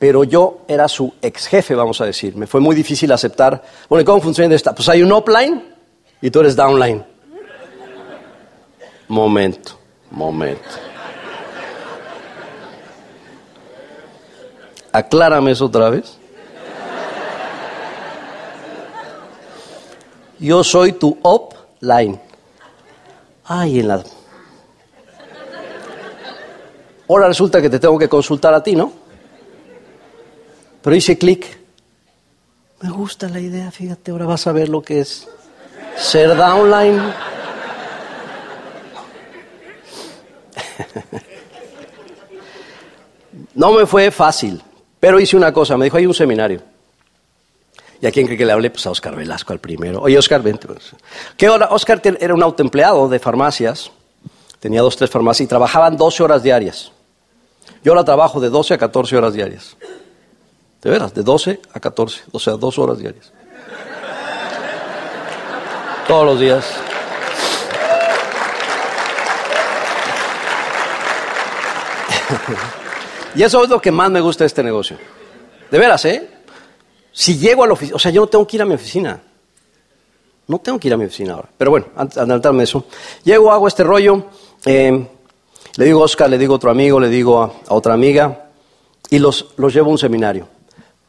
Pero 0.00 0.24
yo 0.24 0.62
era 0.66 0.88
su 0.88 1.12
ex 1.20 1.46
jefe, 1.46 1.74
vamos 1.74 2.00
a 2.00 2.06
decir. 2.06 2.34
Me 2.34 2.46
fue 2.46 2.58
muy 2.58 2.74
difícil 2.74 3.12
aceptar. 3.12 3.62
Bueno, 3.86 4.00
¿y 4.00 4.04
cómo 4.06 4.22
funciona 4.22 4.54
esta? 4.54 4.74
Pues 4.74 4.88
hay 4.88 5.02
un 5.02 5.12
upline 5.12 5.62
y 6.22 6.30
tú 6.30 6.40
eres 6.40 6.56
downline. 6.56 7.04
Momento, 9.08 9.78
momento. 10.10 10.70
Aclárame 14.90 15.50
eso 15.50 15.66
otra 15.66 15.90
vez. 15.90 16.16
Yo 20.38 20.64
soy 20.64 20.92
tu 20.92 21.18
upline. 21.22 22.18
Ay, 23.44 23.80
en 23.80 23.88
la... 23.88 24.02
Ahora 27.06 27.28
resulta 27.28 27.60
que 27.60 27.68
te 27.68 27.78
tengo 27.78 27.98
que 27.98 28.08
consultar 28.08 28.54
a 28.54 28.62
ti, 28.62 28.74
¿no? 28.74 28.99
Pero 30.82 30.96
hice 30.96 31.18
clic. 31.18 31.58
Me 32.80 32.90
gusta 32.90 33.28
la 33.28 33.40
idea, 33.40 33.70
fíjate, 33.70 34.10
ahora 34.10 34.24
vas 34.26 34.46
a 34.46 34.52
ver 34.52 34.68
lo 34.68 34.82
que 34.82 35.00
es 35.00 35.28
ser 35.96 36.34
downline. 36.34 37.00
No 43.54 43.72
me 43.72 43.84
fue 43.84 44.10
fácil, 44.10 44.62
pero 44.98 45.20
hice 45.20 45.36
una 45.36 45.52
cosa, 45.52 45.76
me 45.76 45.84
dijo, 45.84 45.96
hay 45.98 46.06
un 46.06 46.14
seminario. 46.14 46.62
¿Y 48.00 48.06
a 48.06 48.10
quién 48.10 48.26
cree 48.26 48.38
que 48.38 48.46
le 48.46 48.52
hablé? 48.52 48.70
Pues 48.70 48.86
a 48.86 48.90
Oscar 48.90 49.14
Velasco, 49.14 49.52
al 49.52 49.58
primero. 49.58 50.00
Oye, 50.00 50.16
Oscar, 50.16 50.42
vente. 50.42 50.66
Pues. 50.66 50.92
¿Qué 51.36 51.48
hora? 51.48 51.68
Oscar 51.70 52.00
era 52.18 52.32
un 52.32 52.42
autoempleado 52.42 53.08
de 53.08 53.18
farmacias, 53.18 53.90
tenía 54.58 54.80
dos, 54.80 54.96
tres 54.96 55.10
farmacias 55.10 55.44
y 55.44 55.48
trabajaban 55.48 55.98
12 55.98 56.22
horas 56.22 56.42
diarias. 56.42 56.92
Yo 57.84 57.92
ahora 57.92 58.04
trabajo 58.04 58.40
de 58.40 58.48
12 58.48 58.74
a 58.74 58.78
14 58.78 59.16
horas 59.16 59.34
diarias. 59.34 59.76
De 60.82 60.90
veras, 60.90 61.12
de 61.14 61.22
12 61.22 61.60
a 61.72 61.80
14, 61.80 62.22
o 62.32 62.38
sea, 62.38 62.54
dos 62.54 62.78
horas 62.78 62.98
diarias. 62.98 63.32
Todos 66.08 66.26
los 66.26 66.40
días. 66.40 66.64
y 73.34 73.42
eso 73.42 73.62
es 73.64 73.70
lo 73.70 73.80
que 73.80 73.92
más 73.92 74.10
me 74.10 74.20
gusta 74.20 74.44
de 74.44 74.46
este 74.46 74.62
negocio. 74.62 74.96
De 75.70 75.78
veras, 75.78 76.04
¿eh? 76.06 76.28
Si 77.12 77.38
llego 77.38 77.64
a 77.64 77.66
la 77.66 77.74
oficina, 77.74 77.96
o 77.96 77.98
sea, 77.98 78.10
yo 78.10 78.22
no 78.22 78.26
tengo 78.28 78.46
que 78.46 78.56
ir 78.56 78.62
a 78.62 78.64
mi 78.64 78.74
oficina. 78.74 79.20
No 80.46 80.58
tengo 80.58 80.78
que 80.80 80.88
ir 80.88 80.94
a 80.94 80.96
mi 80.96 81.04
oficina 81.04 81.34
ahora. 81.34 81.48
Pero 81.56 81.70
bueno, 81.70 81.86
antes 81.94 82.16
de 82.16 82.22
adelantarme 82.22 82.64
eso. 82.64 82.86
Llego, 83.22 83.52
hago 83.52 83.68
este 83.68 83.84
rollo. 83.84 84.24
Eh, 84.64 85.06
le 85.76 85.84
digo 85.84 86.00
a 86.00 86.04
Oscar, 86.04 86.28
le 86.30 86.38
digo 86.38 86.54
a 86.54 86.56
otro 86.56 86.70
amigo, 86.70 86.98
le 86.98 87.08
digo 87.08 87.42
a, 87.42 87.52
otra 87.68 87.94
amiga. 87.94 88.50
Y 89.10 89.18
los, 89.18 89.54
los 89.56 89.72
llevo 89.72 89.90
a 89.90 89.92
un 89.92 89.98
seminario. 89.98 90.48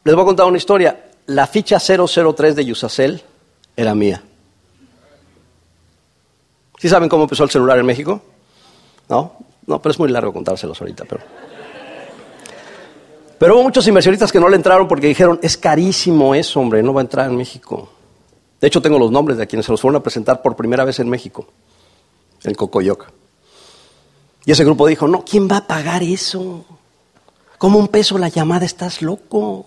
Les 0.04 0.14
voy 0.14 0.22
a 0.22 0.26
contar 0.26 0.46
una 0.46 0.58
historia. 0.58 1.10
La 1.26 1.46
ficha 1.46 1.78
003 1.78 2.56
de 2.56 2.64
Yusacel 2.64 3.22
era 3.76 3.94
mía. 3.94 4.22
¿Sí 6.78 6.88
saben 6.88 7.08
cómo 7.08 7.24
empezó 7.24 7.44
el 7.44 7.50
celular 7.50 7.78
en 7.78 7.86
México? 7.86 8.20
¿No? 9.08 9.36
No, 9.66 9.80
pero 9.80 9.92
es 9.92 9.98
muy 9.98 10.08
largo 10.08 10.32
contárselos 10.32 10.80
ahorita. 10.80 11.04
Pero, 11.08 11.22
pero 13.38 13.54
hubo 13.54 13.62
muchos 13.62 13.86
inversionistas 13.86 14.32
que 14.32 14.40
no 14.40 14.48
le 14.48 14.56
entraron 14.56 14.88
porque 14.88 15.06
dijeron, 15.06 15.38
es 15.42 15.56
carísimo 15.56 16.34
eso, 16.34 16.58
hombre, 16.58 16.82
no 16.82 16.92
va 16.92 17.00
a 17.00 17.04
entrar 17.04 17.30
en 17.30 17.36
México. 17.36 17.88
De 18.60 18.66
hecho, 18.66 18.82
tengo 18.82 18.98
los 18.98 19.12
nombres 19.12 19.38
de 19.38 19.46
quienes 19.46 19.66
se 19.66 19.72
los 19.72 19.80
fueron 19.80 20.00
a 20.00 20.02
presentar 20.02 20.42
por 20.42 20.56
primera 20.56 20.84
vez 20.84 20.98
en 20.98 21.08
México, 21.08 21.46
en 22.42 22.54
Cocoyoc. 22.54 23.06
Y 24.44 24.50
ese 24.50 24.64
grupo 24.64 24.88
dijo, 24.88 25.06
no, 25.06 25.24
¿quién 25.24 25.48
va 25.48 25.58
a 25.58 25.66
pagar 25.68 26.02
eso? 26.02 26.64
¿Cómo 27.58 27.78
un 27.78 27.86
peso 27.86 28.18
la 28.18 28.28
llamada? 28.28 28.64
Estás 28.64 29.02
loco. 29.02 29.66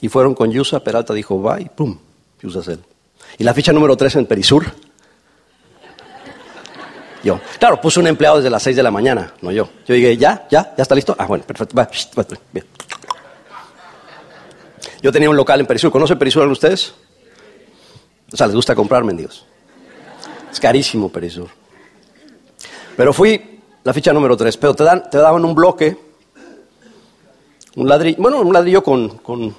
Y 0.00 0.08
fueron 0.08 0.34
con 0.34 0.50
Yusa, 0.50 0.80
Peralta 0.80 1.14
dijo, 1.14 1.40
va 1.40 1.60
y 1.60 1.68
pum, 1.68 1.98
Yusacel. 2.42 2.80
Y 3.38 3.44
la 3.44 3.54
ficha 3.54 3.72
número 3.72 3.96
3 3.96 4.16
en 4.16 4.26
Perisur. 4.26 4.64
Yo. 7.22 7.40
Claro, 7.58 7.80
puse 7.80 7.98
un 7.98 8.06
empleado 8.06 8.36
desde 8.36 8.50
las 8.50 8.62
6 8.62 8.76
de 8.76 8.82
la 8.82 8.90
mañana, 8.90 9.32
no 9.40 9.50
yo. 9.50 9.68
Yo 9.86 9.94
dije, 9.94 10.16
¿ya? 10.16 10.46
¿Ya? 10.50 10.74
¿Ya 10.76 10.82
está 10.82 10.94
listo? 10.94 11.16
Ah, 11.18 11.26
bueno, 11.26 11.44
perfecto. 11.44 11.74
Va, 11.76 11.88
bien. 12.52 12.66
Yo 15.02 15.10
tenía 15.12 15.28
un 15.28 15.36
local 15.36 15.60
en 15.60 15.66
Perisur. 15.66 15.90
¿Conocen 15.90 16.18
Perisur 16.18 16.46
ustedes? 16.46 16.94
O 18.32 18.36
sea, 18.36 18.46
les 18.46 18.54
gusta 18.54 18.74
comprar 18.74 19.02
mendigos. 19.02 19.44
Es 20.52 20.60
carísimo 20.60 21.10
Perisur. 21.10 21.48
Pero 22.96 23.12
fui 23.12 23.60
la 23.82 23.92
ficha 23.92 24.12
número 24.12 24.36
3. 24.36 24.56
Pero 24.56 24.74
te, 24.74 24.84
dan, 24.84 25.10
te 25.10 25.18
daban 25.18 25.44
un 25.44 25.54
bloque, 25.54 25.96
un 27.76 27.88
ladrillo, 27.88 28.16
bueno, 28.20 28.40
un 28.40 28.52
ladrillo 28.52 28.82
con 28.82 29.56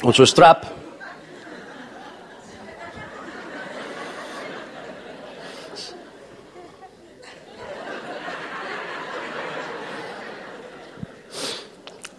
con 0.00 0.12
su 0.12 0.26
strap. 0.26 0.64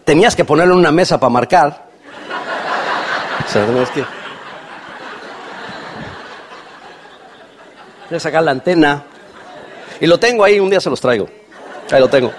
Tenías 0.04 0.36
que 0.36 0.44
ponerlo 0.44 0.74
en 0.74 0.80
una 0.80 0.92
mesa 0.92 1.20
para 1.20 1.30
marcar. 1.30 1.90
Que... 3.94 4.06
Voy 8.10 8.18
a 8.18 8.20
sacar 8.20 8.44
la 8.44 8.52
antena. 8.52 9.04
Y 10.02 10.08
lo 10.08 10.20
tengo 10.20 10.44
ahí, 10.44 10.60
un 10.60 10.70
día 10.70 10.82
se 10.82 10.90
los 10.90 11.00
traigo. 11.00 11.30
Ahí 11.92 12.00
lo 12.00 12.10
tengo. 12.10 12.32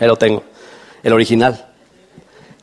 Ahí 0.00 0.06
lo 0.08 0.16
tengo. 0.16 0.42
El 1.02 1.12
original. 1.12 1.67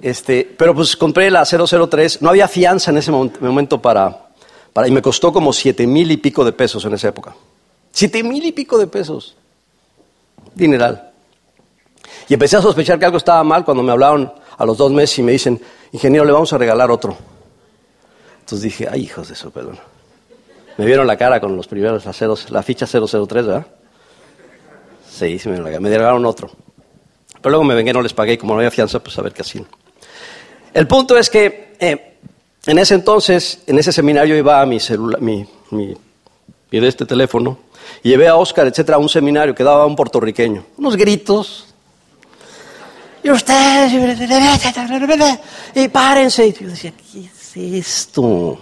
Este, 0.02 0.54
pero 0.58 0.76
pues 0.76 0.96
compré 0.96 1.32
la 1.32 1.46
003, 1.46 2.22
no 2.22 2.30
había 2.30 2.48
fianza 2.48 2.92
en 2.92 2.98
ese 2.98 3.12
momento 3.12 3.82
para, 3.82 4.30
para 4.74 4.88
y 4.88 4.92
me 4.92 5.02
costó 5.02 5.32
como 5.32 5.54
siete 5.54 5.88
mil 5.88 6.12
y 6.12 6.18
pico 6.18 6.44
de 6.44 6.52
pesos 6.52 6.84
en 6.86 6.94
esa 6.94 7.08
época. 7.10 7.36
Siete 7.92 8.24
mil 8.24 8.46
y 8.46 8.52
pico 8.52 8.78
de 8.78 8.88
pesos. 8.88 9.36
Dineral. 10.54 11.12
Y 12.28 12.34
empecé 12.34 12.58
a 12.58 12.62
sospechar 12.62 13.00
que 13.00 13.06
algo 13.06 13.18
estaba 13.18 13.44
mal 13.44 13.64
cuando 13.64 13.84
me 13.84 13.92
hablaron 13.92 14.32
a 14.58 14.66
los 14.66 14.78
dos 14.78 14.92
meses 14.92 15.20
y 15.20 15.24
me 15.24 15.32
dicen, 15.32 15.62
ingeniero, 15.92 16.26
le 16.26 16.32
vamos 16.32 16.52
a 16.54 16.58
regalar 16.58 16.92
otro. 16.92 17.18
Entonces 18.40 18.64
dije, 18.64 18.88
ay, 18.90 19.04
hijos 19.04 19.28
de 19.28 19.34
eso, 19.34 19.50
perdón. 19.50 19.80
Me 20.78 20.86
vieron 20.86 21.08
la 21.08 21.18
cara 21.18 21.40
con 21.40 21.56
los 21.56 21.68
primeros 21.68 22.06
aceros, 22.06 22.50
la 22.52 22.62
ficha 22.64 22.86
003, 22.86 23.28
¿verdad? 23.46 23.66
Sí, 25.10 25.40
sí 25.40 25.50
me, 25.50 25.60
me 25.62 25.90
regalaron 25.90 26.26
otro. 26.26 26.52
Pero 27.42 27.52
luego 27.52 27.64
me 27.64 27.76
vengué, 27.76 27.94
no 27.94 28.02
les 28.02 28.14
pagué 28.14 28.34
y 28.34 28.38
como 28.38 28.54
no 28.54 28.60
había 28.60 28.72
fianza, 28.72 29.00
pues 29.00 29.18
a 29.18 29.22
ver 29.22 29.34
qué 29.34 29.42
hacían. 29.42 29.66
El 30.76 30.88
punto 30.88 31.18
es 31.18 31.30
que 31.30 31.74
eh, 31.80 32.18
en 32.66 32.80
ese 32.80 32.96
entonces, 32.96 33.60
en 33.66 33.80
ese 33.80 33.94
seminario 33.94 34.36
iba 34.36 34.62
a 34.62 34.66
mi 34.66 34.82
celular, 34.82 35.22
mi, 35.22 35.48
mi, 35.72 35.96
de 36.70 36.86
este 36.86 37.06
teléfono, 37.06 37.58
y 38.04 38.10
llevé 38.10 38.28
a 38.28 38.36
Oscar, 38.36 38.68
etcétera, 38.68 38.98
a 38.98 39.00
un 39.00 39.08
seminario 39.08 39.56
que 39.56 39.64
daba 39.64 39.86
un 39.86 39.96
puertorriqueño. 39.96 40.66
Unos 40.76 40.98
gritos. 40.98 41.74
Y 43.24 43.32
ustedes, 43.32 43.94
y 45.76 45.88
párense. 45.88 46.48
Y 46.48 46.52
yo 46.52 46.68
decía, 46.68 46.92
¿qué 46.92 47.22
es 47.22 47.56
esto? 47.56 48.60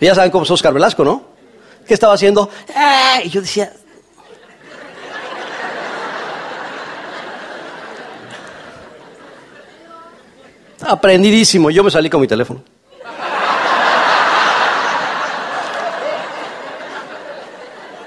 ya 0.00 0.14
saben 0.14 0.30
cómo 0.30 0.44
es 0.44 0.50
Oscar 0.50 0.72
Velasco, 0.72 1.04
¿no? 1.04 1.24
¿Qué 1.86 1.92
estaba 1.92 2.14
haciendo? 2.14 2.48
Y 3.22 3.28
yo 3.28 3.42
decía, 3.42 3.70
Aprendidísimo. 10.88 11.68
Yo 11.68 11.84
me 11.84 11.90
salí 11.90 12.08
con 12.08 12.22
mi 12.22 12.26
teléfono. 12.26 12.62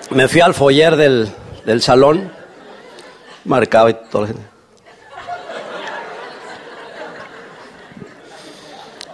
Me 0.09 0.27
fui 0.27 0.41
al 0.41 0.55
foyer 0.55 0.95
del, 0.95 1.81
salón 1.81 2.31
Marcaba 3.45 3.91
y 3.91 3.93
toda 4.09 4.21
la 4.23 4.27
gente. 4.27 4.43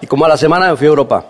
Y 0.01 0.07
como 0.07 0.23
a 0.23 0.29
la 0.29 0.37
semana 0.37 0.69
me 0.69 0.77
fui 0.77 0.87
a 0.87 0.89
Europa, 0.89 1.25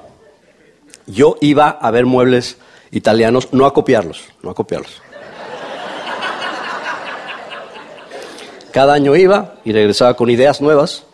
yo 1.07 1.37
iba 1.41 1.69
a 1.69 1.89
ver 1.89 2.05
muebles 2.05 2.59
italianos, 2.91 3.49
no 3.51 3.65
a 3.65 3.73
copiarlos, 3.73 4.25
no 4.43 4.51
a 4.51 4.53
copiarlos. 4.53 5.01
Cada 8.71 8.93
año 8.93 9.15
iba 9.15 9.55
y 9.65 9.73
regresaba 9.73 10.13
con 10.13 10.29
ideas 10.29 10.61
nuevas. 10.61 11.06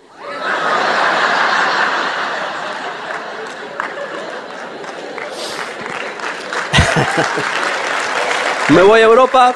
Me 8.70 8.82
voy 8.82 9.02
a 9.02 9.04
Europa, 9.04 9.54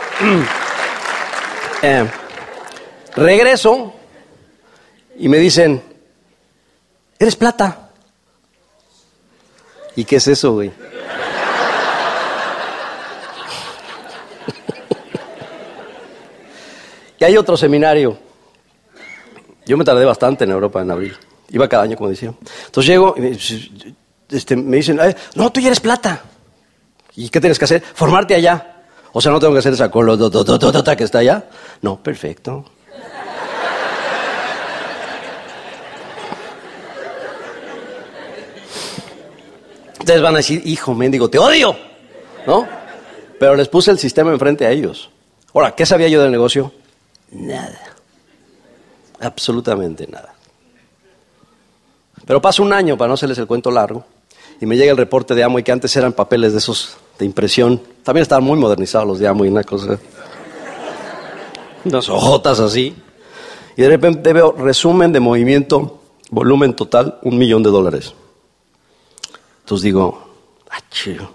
eh, 1.82 2.06
regreso 3.16 3.94
y 5.18 5.30
me 5.30 5.38
dicen, 5.38 5.82
eres 7.18 7.36
plata. 7.36 7.90
¿Y 9.96 10.04
qué 10.06 10.18
es 10.18 10.28
eso, 10.28 10.54
güey? 10.54 10.72
y 17.20 17.24
hay 17.24 17.38
otro 17.38 17.58
seminario. 17.58 18.18
Yo 19.66 19.78
me 19.78 19.84
tardé 19.84 20.06
bastante 20.06 20.44
en 20.44 20.52
Europa 20.52 20.82
en 20.82 20.92
abril. 20.92 21.18
Iba 21.50 21.68
cada 21.68 21.84
año, 21.84 21.98
como 21.98 22.10
decía. 22.10 22.34
Entonces 22.66 22.88
llego 22.88 23.16
y 23.18 23.22
me, 23.22 23.38
este, 24.30 24.56
me 24.56 24.78
dicen, 24.78 25.00
no, 25.36 25.52
tú 25.52 25.60
ya 25.60 25.68
eres 25.68 25.80
plata. 25.80 26.22
¿Y 27.18 27.30
qué 27.30 27.42
tienes 27.42 27.58
que 27.58 27.66
hacer? 27.66 27.82
Formarte 27.82 28.36
allá. 28.36 28.76
O 29.12 29.20
sea, 29.20 29.32
no 29.32 29.40
tengo 29.40 29.52
que 29.52 29.60
hacer 29.60 29.74
esa 29.74 29.90
colo 29.90 30.16
que 30.96 31.04
está 31.04 31.18
allá. 31.18 31.46
No, 31.82 32.02
perfecto. 32.02 32.64
Ustedes 40.00 40.22
van 40.22 40.36
a 40.36 40.38
decir, 40.38 40.62
hijo 40.64 40.94
mendigo, 40.94 41.28
te 41.28 41.40
odio. 41.40 41.76
¿No? 42.46 42.68
Pero 43.40 43.56
les 43.56 43.68
puse 43.68 43.90
el 43.90 43.98
sistema 43.98 44.32
enfrente 44.32 44.68
a 44.68 44.72
ellos. 44.72 45.10
Ahora, 45.56 45.72
¿qué 45.72 45.88
sabía 45.88 46.10
yo 46.10 46.22
del 46.22 46.32
negocio? 46.32 46.72
Nada. 47.32 47.96
Absolutamente 49.20 50.06
nada. 50.06 50.36
Pero 52.28 52.40
pasa 52.40 52.62
un 52.62 52.74
año, 52.74 52.96
para 52.96 53.08
no 53.08 53.16
hacerles 53.16 53.40
el 53.40 53.48
cuento 53.48 53.72
largo, 53.72 54.06
y 54.62 54.68
me 54.68 54.78
llega 54.78 54.92
el 54.92 54.98
reporte 54.98 55.34
de 55.34 55.44
Amo 55.44 55.58
y 55.58 55.64
que 55.64 55.72
antes 55.72 55.96
eran 55.96 56.14
papeles 56.14 56.52
de 56.52 56.60
esos 56.60 56.98
de 57.18 57.26
impresión. 57.26 57.82
También 58.04 58.24
estaban 58.24 58.44
muy 58.44 58.58
modernizados 58.58 59.08
los 59.08 59.20
de 59.20 59.28
Amo 59.28 59.46
y 59.46 59.50
una 59.50 59.64
cosa. 59.64 60.00
Unas 61.86 62.10
hojotas 62.10 62.60
así. 62.60 62.96
Y 63.76 63.82
de 63.82 63.90
repente 63.90 64.34
veo 64.34 64.52
resumen 64.52 65.12
de 65.12 65.20
movimiento, 65.20 66.02
volumen 66.32 66.76
total, 66.76 67.20
un 67.24 67.38
millón 67.38 67.64
de 67.64 67.70
dólares. 67.70 68.14
Entonces 69.60 69.84
digo, 69.84 70.28
ah, 70.70 70.80
chido. 70.90 71.30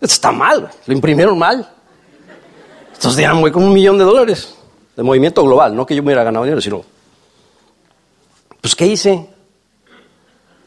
Esto 0.00 0.14
está 0.14 0.32
mal, 0.32 0.70
lo 0.86 0.92
imprimieron 0.92 1.38
mal. 1.38 1.68
Entonces 2.88 3.16
de 3.16 3.26
Amway 3.26 3.52
con 3.52 3.64
un 3.64 3.72
millón 3.72 3.98
de 3.98 4.04
dólares 4.04 4.54
de 4.96 5.02
movimiento 5.02 5.42
global, 5.42 5.74
no 5.74 5.86
que 5.86 5.94
yo 5.94 6.02
me 6.02 6.08
hubiera 6.08 6.24
ganado 6.24 6.44
dinero, 6.44 6.60
sino, 6.60 6.84
pues 8.60 8.76
¿qué 8.76 8.86
hice? 8.86 9.28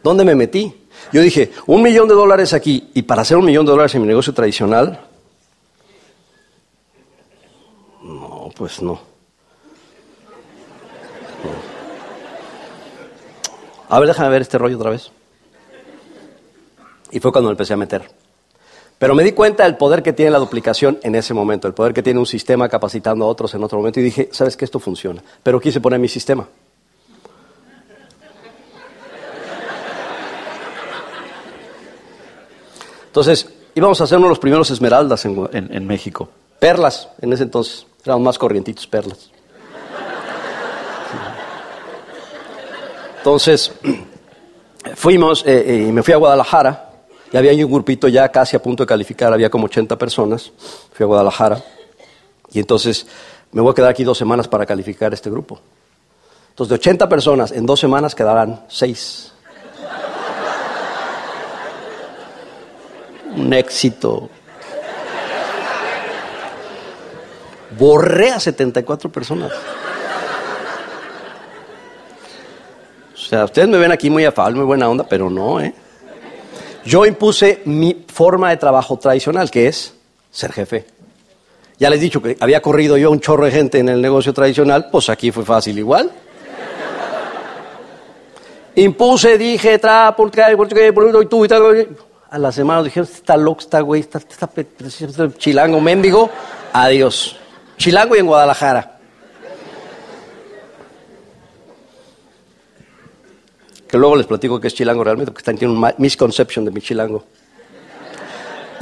¿Dónde 0.03 0.25
me 0.25 0.36
metí? 0.36 0.85
Yo 1.12 1.21
dije, 1.21 1.51
un 1.67 1.81
millón 1.81 2.07
de 2.07 2.15
dólares 2.15 2.53
aquí 2.53 2.89
y 2.93 3.03
para 3.03 3.21
hacer 3.21 3.38
un 3.38 3.45
millón 3.45 3.65
de 3.65 3.71
dólares 3.71 3.93
en 3.95 4.01
mi 4.01 4.07
negocio 4.07 4.33
tradicional, 4.33 5.00
no, 8.01 8.49
pues 8.56 8.82
no. 8.82 8.99
A 13.88 13.99
ver, 13.99 14.08
déjame 14.08 14.30
ver 14.30 14.41
este 14.41 14.58
rollo 14.58 14.77
otra 14.77 14.89
vez. 14.89 15.12
Y 17.12 17.19
fue 17.19 17.32
cuando 17.32 17.49
me 17.49 17.53
empecé 17.53 17.73
a 17.73 17.77
meter. 17.77 18.10
Pero 18.97 19.13
me 19.13 19.23
di 19.23 19.34
cuenta 19.34 19.63
del 19.63 19.77
poder 19.77 20.01
que 20.01 20.13
tiene 20.13 20.32
la 20.32 20.39
duplicación 20.39 20.99
en 21.03 21.15
ese 21.15 21.34
momento, 21.34 21.67
el 21.67 21.73
poder 21.73 21.93
que 21.93 22.01
tiene 22.01 22.19
un 22.19 22.25
sistema 22.25 22.67
capacitando 22.69 23.25
a 23.25 23.27
otros 23.27 23.53
en 23.53 23.63
otro 23.63 23.77
momento. 23.77 23.99
Y 23.99 24.03
dije, 24.03 24.30
¿sabes 24.32 24.58
que 24.58 24.65
Esto 24.65 24.80
funciona. 24.80 25.23
Pero 25.43 25.60
quise 25.60 25.82
poner 25.82 25.99
mi 25.99 26.08
sistema. 26.08 26.47
Entonces, 33.15 33.47
íbamos 33.73 34.01
a 34.01 34.04
hacer 34.04 34.17
uno 34.17 34.28
de 34.28 34.32
los 34.32 34.39
primeros 34.39 34.69
esmeraldas 34.71 35.23
en, 35.23 35.88
México. 35.88 36.28
Perlas, 36.60 37.08
en 37.21 37.32
ese 37.32 37.43
entonces. 37.43 37.88
Éramos 38.04 38.25
más 38.25 38.38
corrientitos, 38.38 38.86
perlas. 38.88 39.32
Entonces, 43.19 43.71
fuimos 44.95 45.45
eh, 45.47 45.63
eh, 45.65 45.86
y 45.88 45.93
me 45.93 46.04
fui 46.04 46.13
a 46.13 46.17
Guadalajara. 46.17 46.89
Y 47.32 47.38
había 47.38 47.54
un 47.65 47.71
grupito 47.71 48.10
ya 48.10 48.28
casi 48.28 48.58
a 48.58 48.62
punto 48.62 48.84
de 48.84 48.88
calificar, 48.88 49.32
había 49.32 49.49
como 49.49 49.67
80 49.67 49.97
personas. 49.97 50.51
Fui 50.91 51.06
a 51.06 51.08
Guadalajara. 51.08 51.63
Y 52.51 52.60
entonces 52.60 53.08
me 53.54 53.62
voy 53.62 53.71
a 53.71 53.75
quedar 53.75 53.91
aquí 53.91 54.04
dos 54.04 54.17
semanas 54.17 54.49
para 54.49 54.65
calificar 54.65 55.13
este 55.13 55.30
grupo. 55.30 55.62
Entonces, 56.49 56.67
de 56.67 56.75
80 56.75 57.08
personas, 57.08 57.54
en 57.54 57.65
dos 57.65 57.80
semanas 57.80 58.13
quedarán 58.13 58.65
seis. 58.67 59.32
Un 63.36 63.54
éxito. 63.54 64.30
Borré 67.78 68.32
a 68.32 68.39
74 68.39 69.12
personas. 69.12 69.52
O 73.13 73.17
sea, 73.17 73.45
ustedes 73.45 73.67
me 73.67 73.78
ven 73.78 73.91
aquí 73.91 74.10
muy 74.10 74.24
afable, 74.24 74.58
muy 74.58 74.65
buena 74.65 74.88
onda, 74.88 75.06
pero 75.08 75.30
no, 75.30 75.60
¿eh? 75.60 75.74
Yo 76.86 77.06
impuse 77.06 77.63
mi 77.65 78.06
forma 78.08 78.52
de 78.52 78.58
trabajo 78.58 78.98
tradicional, 78.98 79.50
que 79.50 79.67
es 79.67 79.95
ser 80.30 80.54
jefe. 80.54 80.86
Ya 81.80 81.89
les 81.89 82.00
he 82.00 82.04
dicho 82.04 82.21
que 82.21 82.38
había 82.39 82.62
corrido 82.62 82.95
yo 82.98 83.10
un 83.10 83.19
chorro 83.19 83.45
de 83.45 83.52
gente 83.52 83.80
en 83.80 83.89
el 83.89 84.02
negocio 84.02 84.34
tradicional, 84.34 84.89
pues 84.91 85.10
aquí 85.10 85.32
fue 85.32 85.43
fácil 85.43 85.78
igual. 85.80 86.12
Impuse, 88.76 89.38
dije, 89.38 89.80
tra, 89.80 90.15
por 90.15 90.32
y 90.32 91.26
tú 91.26 91.45
y 91.45 91.48
tal 91.48 91.88
a 92.36 92.38
la 92.38 92.52
semana 92.52 92.84
dijeron, 92.84 93.10
está 93.10 93.38
loco, 93.38 93.62
está 93.62 93.80
güey, 93.80 94.02
está, 94.02 94.19
chilango, 95.38 95.80
mendigo, 95.80 96.30
adiós. 96.74 97.38
Chilango 97.78 98.13
y 98.13 98.19
en 98.19 98.26
Guadalajara. 98.26 98.98
Que 103.88 103.98
luego 103.98 104.17
les 104.17 104.26
platico 104.26 104.60
que 104.60 104.67
es 104.67 104.74
chilango 104.74 105.02
realmente, 105.02 105.32
porque 105.32 105.43
están 105.43 105.58
tienen 105.58 105.78
una 105.78 105.95
misconception 105.98 106.65
de 106.65 106.71
mi 106.71 106.82
chilango. 106.82 107.24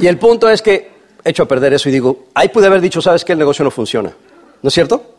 Y 0.00 0.08
el 0.08 0.18
punto 0.18 0.50
es 0.50 0.60
que 0.60 0.90
he 1.22 1.30
hecho 1.30 1.44
a 1.44 1.46
perder 1.46 1.74
eso 1.74 1.88
y 1.88 1.92
digo, 1.92 2.24
ahí 2.34 2.48
pude 2.48 2.66
haber 2.66 2.80
dicho, 2.80 3.00
sabes 3.00 3.24
que 3.24 3.34
el 3.34 3.38
negocio 3.38 3.64
no 3.64 3.70
funciona. 3.70 4.12
¿No 4.62 4.66
es 4.66 4.74
cierto? 4.74 5.14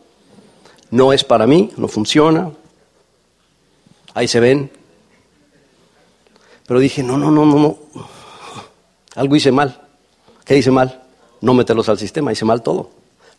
No 0.90 1.10
es 1.14 1.24
para 1.24 1.46
mí, 1.46 1.72
no 1.78 1.88
funciona. 1.88 2.50
Ahí 4.12 4.28
se 4.28 4.40
ven. 4.40 4.70
Pero 6.66 6.80
dije, 6.80 7.02
no, 7.02 7.16
no, 7.16 7.30
no, 7.30 7.46
no, 7.46 7.58
no. 7.58 8.15
Algo 9.16 9.34
hice 9.34 9.50
mal. 9.50 9.80
¿Qué 10.44 10.56
hice 10.56 10.70
mal? 10.70 11.02
No 11.40 11.54
meterlos 11.54 11.88
al 11.88 11.98
sistema, 11.98 12.32
hice 12.32 12.44
mal 12.44 12.62
todo. 12.62 12.90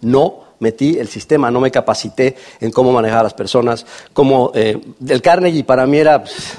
No 0.01 0.43
metí 0.59 0.97
el 0.97 1.07
sistema, 1.07 1.49
no 1.49 1.59
me 1.59 1.71
capacité 1.71 2.35
en 2.59 2.71
cómo 2.71 2.91
manejar 2.91 3.19
a 3.19 3.23
las 3.23 3.33
personas. 3.33 3.85
Como 4.13 4.51
eh, 4.53 4.79
el 5.07 5.21
Carnegie 5.21 5.63
para 5.63 5.85
mí 5.85 5.97
era, 5.97 6.21
pues, 6.21 6.53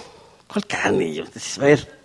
¿cuál 0.47 0.67
Carnegie? 0.67 1.25
A 1.61 1.65
ver, 1.65 1.99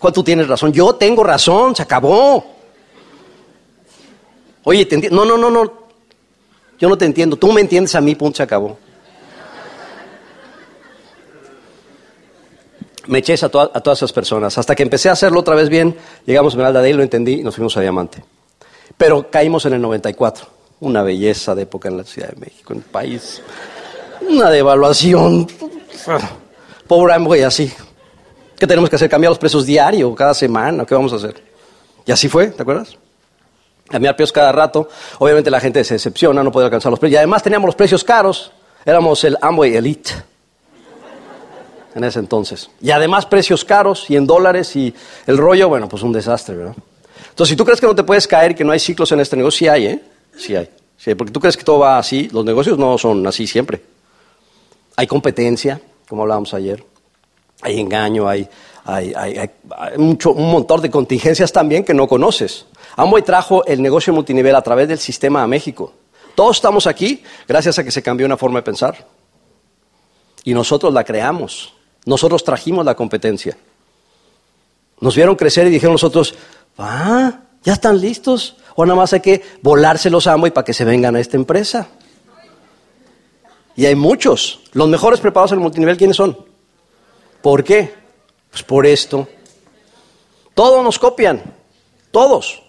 ¿cuál 0.00 0.12
tú 0.12 0.24
tienes 0.24 0.48
razón? 0.48 0.72
Yo 0.72 0.94
tengo 0.94 1.22
razón, 1.22 1.76
se 1.76 1.82
acabó. 1.82 2.44
Oye, 4.64 4.86
te 4.86 5.10
no, 5.10 5.24
no, 5.24 5.36
no, 5.36 5.50
no. 5.50 5.80
Yo 6.78 6.88
no 6.88 6.96
te 6.96 7.04
entiendo. 7.04 7.36
Tú 7.36 7.52
me 7.52 7.60
entiendes 7.60 7.94
a 7.94 8.00
mí, 8.00 8.14
punto, 8.14 8.38
se 8.38 8.42
acabó. 8.42 8.78
Me 13.10 13.18
eché 13.18 13.34
a, 13.34 13.46
a, 13.46 13.48
todas 13.80 13.98
esas 13.98 14.12
personas. 14.12 14.56
Hasta 14.56 14.74
que 14.76 14.84
empecé 14.84 15.08
a 15.08 15.12
hacerlo 15.12 15.40
otra 15.40 15.56
vez 15.56 15.68
bien, 15.68 15.96
llegamos 16.26 16.52
a 16.52 16.54
Esmeralda 16.54 16.80
ahí, 16.80 16.92
lo 16.92 17.02
entendí 17.02 17.40
y 17.40 17.42
nos 17.42 17.56
fuimos 17.56 17.76
a 17.76 17.80
Diamante. 17.80 18.22
Pero 18.96 19.28
caímos 19.30 19.66
en 19.66 19.74
el 19.74 19.82
94. 19.82 20.46
Una 20.80 21.02
belleza 21.02 21.54
de 21.54 21.62
época 21.62 21.88
en 21.88 21.96
la 21.96 22.04
Ciudad 22.04 22.28
de 22.28 22.36
México, 22.36 22.72
en 22.72 22.78
el 22.78 22.84
país. 22.84 23.42
Una 24.26 24.48
devaluación. 24.48 25.48
Pobre 26.86 27.14
Amway, 27.14 27.42
así. 27.42 27.72
¿Qué 28.56 28.66
tenemos 28.66 28.88
que 28.88 28.96
hacer? 28.96 29.10
¿Cambiar 29.10 29.30
los 29.30 29.38
precios 29.38 29.66
diario, 29.66 30.14
cada 30.14 30.32
semana? 30.32 30.84
¿Qué 30.86 30.94
vamos 30.94 31.12
a 31.12 31.16
hacer? 31.16 31.42
Y 32.06 32.12
así 32.12 32.28
fue, 32.28 32.46
¿te 32.48 32.62
acuerdas? 32.62 32.96
Cambiar 33.88 34.14
precios 34.14 34.32
cada 34.32 34.52
rato. 34.52 34.88
Obviamente 35.18 35.50
la 35.50 35.58
gente 35.58 35.82
se 35.82 35.94
decepciona, 35.94 36.44
no 36.44 36.52
puede 36.52 36.66
alcanzar 36.66 36.90
los 36.90 37.00
precios. 37.00 37.14
Y 37.14 37.18
además 37.18 37.42
teníamos 37.42 37.66
los 37.66 37.74
precios 37.74 38.04
caros. 38.04 38.52
Éramos 38.84 39.24
el 39.24 39.36
Amway 39.40 39.74
Elite 39.74 40.29
en 41.94 42.04
ese 42.04 42.18
entonces. 42.18 42.70
Y 42.80 42.90
además 42.90 43.26
precios 43.26 43.64
caros 43.64 44.08
y 44.08 44.16
en 44.16 44.26
dólares 44.26 44.74
y 44.76 44.94
el 45.26 45.38
rollo, 45.38 45.68
bueno, 45.68 45.88
pues 45.88 46.02
un 46.02 46.12
desastre, 46.12 46.56
¿verdad? 46.56 46.74
Entonces, 47.30 47.50
si 47.50 47.56
tú 47.56 47.64
crees 47.64 47.80
que 47.80 47.86
no 47.86 47.94
te 47.94 48.02
puedes 48.02 48.26
caer 48.26 48.54
que 48.54 48.64
no 48.64 48.72
hay 48.72 48.78
ciclos 48.78 49.10
en 49.12 49.20
este 49.20 49.36
negocio, 49.36 49.58
sí 49.58 49.68
hay, 49.68 49.86
¿eh? 49.86 50.02
sí 50.36 50.56
hay. 50.56 50.68
Sí, 50.96 51.14
porque 51.14 51.32
tú 51.32 51.40
crees 51.40 51.56
que 51.56 51.64
todo 51.64 51.78
va 51.78 51.98
así, 51.98 52.28
los 52.30 52.44
negocios 52.44 52.76
no 52.76 52.98
son 52.98 53.26
así 53.26 53.46
siempre. 53.46 53.80
Hay 54.96 55.06
competencia, 55.06 55.80
como 56.06 56.22
hablábamos 56.22 56.52
ayer, 56.52 56.84
hay 57.62 57.80
engaño, 57.80 58.28
hay, 58.28 58.46
hay, 58.84 59.14
hay, 59.14 59.50
mucho, 59.96 60.32
un 60.32 60.50
montón 60.50 60.82
de 60.82 60.90
contingencias 60.90 61.52
también 61.52 61.84
que 61.84 61.94
no 61.94 62.06
conoces. 62.06 62.66
Amway 62.96 63.22
trajo 63.22 63.64
el 63.64 63.80
negocio 63.80 64.12
multinivel 64.12 64.54
a 64.54 64.62
través 64.62 64.88
del 64.88 64.98
sistema 64.98 65.42
a 65.42 65.46
México. 65.46 65.94
Todos 66.34 66.56
estamos 66.56 66.86
aquí 66.86 67.22
gracias 67.48 67.78
a 67.78 67.84
que 67.84 67.90
se 67.90 68.02
cambió 68.02 68.26
una 68.26 68.36
forma 68.36 68.58
de 68.58 68.64
pensar. 68.64 69.06
Y 70.44 70.54
nosotros 70.54 70.92
la 70.92 71.04
creamos. 71.04 71.74
Nosotros 72.10 72.42
trajimos 72.42 72.84
la 72.84 72.96
competencia. 72.96 73.56
Nos 75.00 75.14
vieron 75.14 75.36
crecer 75.36 75.68
y 75.68 75.70
dijeron 75.70 75.92
nosotros, 75.92 76.34
ah, 76.76 77.38
ya 77.62 77.72
están 77.72 78.00
listos. 78.00 78.56
O 78.74 78.84
nada 78.84 78.96
más 78.96 79.12
hay 79.12 79.20
que 79.20 79.40
volárselos 79.62 80.26
a 80.26 80.32
Amway 80.32 80.50
para 80.50 80.64
que 80.64 80.74
se 80.74 80.84
vengan 80.84 81.14
a 81.14 81.20
esta 81.20 81.36
empresa. 81.36 81.86
Y 83.76 83.86
hay 83.86 83.94
muchos. 83.94 84.58
Los 84.72 84.88
mejores 84.88 85.20
preparados 85.20 85.52
en 85.52 85.58
el 85.58 85.62
multinivel, 85.62 85.96
¿quiénes 85.96 86.16
son? 86.16 86.36
¿Por 87.42 87.62
qué? 87.62 87.94
Pues 88.50 88.64
por 88.64 88.86
esto. 88.86 89.28
Todos 90.52 90.82
nos 90.82 90.98
copian. 90.98 91.40
Todos. 92.10 92.60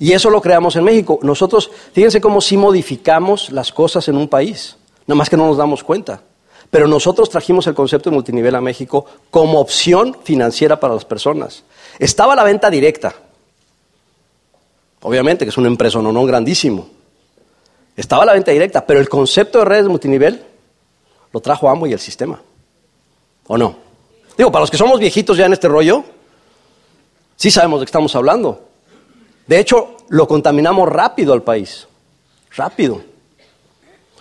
Y 0.00 0.10
eso 0.10 0.28
lo 0.28 0.42
creamos 0.42 0.74
en 0.74 0.82
México. 0.82 1.20
Nosotros, 1.22 1.70
fíjense 1.92 2.20
cómo 2.20 2.40
si 2.40 2.56
modificamos 2.56 3.52
las 3.52 3.70
cosas 3.70 4.08
en 4.08 4.16
un 4.16 4.26
país. 4.26 4.76
Nada 5.06 5.18
más 5.18 5.30
que 5.30 5.36
no 5.36 5.46
nos 5.46 5.56
damos 5.56 5.84
cuenta. 5.84 6.24
Pero 6.72 6.88
nosotros 6.88 7.28
trajimos 7.28 7.66
el 7.66 7.74
concepto 7.74 8.08
de 8.08 8.14
multinivel 8.14 8.54
a 8.54 8.60
México 8.62 9.04
como 9.30 9.60
opción 9.60 10.16
financiera 10.24 10.80
para 10.80 10.94
las 10.94 11.04
personas. 11.04 11.64
Estaba 11.98 12.34
la 12.34 12.44
venta 12.44 12.70
directa. 12.70 13.14
Obviamente 15.02 15.44
que 15.44 15.50
es 15.50 15.58
una 15.58 15.68
empresa 15.68 16.00
no, 16.00 16.10
no 16.12 16.24
grandísimo. 16.24 16.88
Estaba 17.94 18.24
la 18.24 18.32
venta 18.32 18.52
directa, 18.52 18.86
pero 18.86 19.00
el 19.00 19.10
concepto 19.10 19.58
de 19.58 19.66
redes 19.66 19.86
multinivel 19.86 20.46
lo 21.30 21.40
trajo 21.40 21.68
Amo 21.68 21.86
y 21.86 21.92
el 21.92 21.98
sistema. 21.98 22.40
¿O 23.48 23.58
no? 23.58 23.76
Digo, 24.38 24.50
para 24.50 24.62
los 24.62 24.70
que 24.70 24.78
somos 24.78 24.98
viejitos 24.98 25.36
ya 25.36 25.44
en 25.44 25.52
este 25.52 25.68
rollo, 25.68 26.02
sí 27.36 27.50
sabemos 27.50 27.80
de 27.80 27.84
qué 27.84 27.90
estamos 27.90 28.16
hablando. 28.16 28.66
De 29.46 29.58
hecho, 29.58 29.98
lo 30.08 30.26
contaminamos 30.26 30.88
rápido 30.88 31.34
al 31.34 31.42
país. 31.42 31.86
Rápido. 32.56 33.11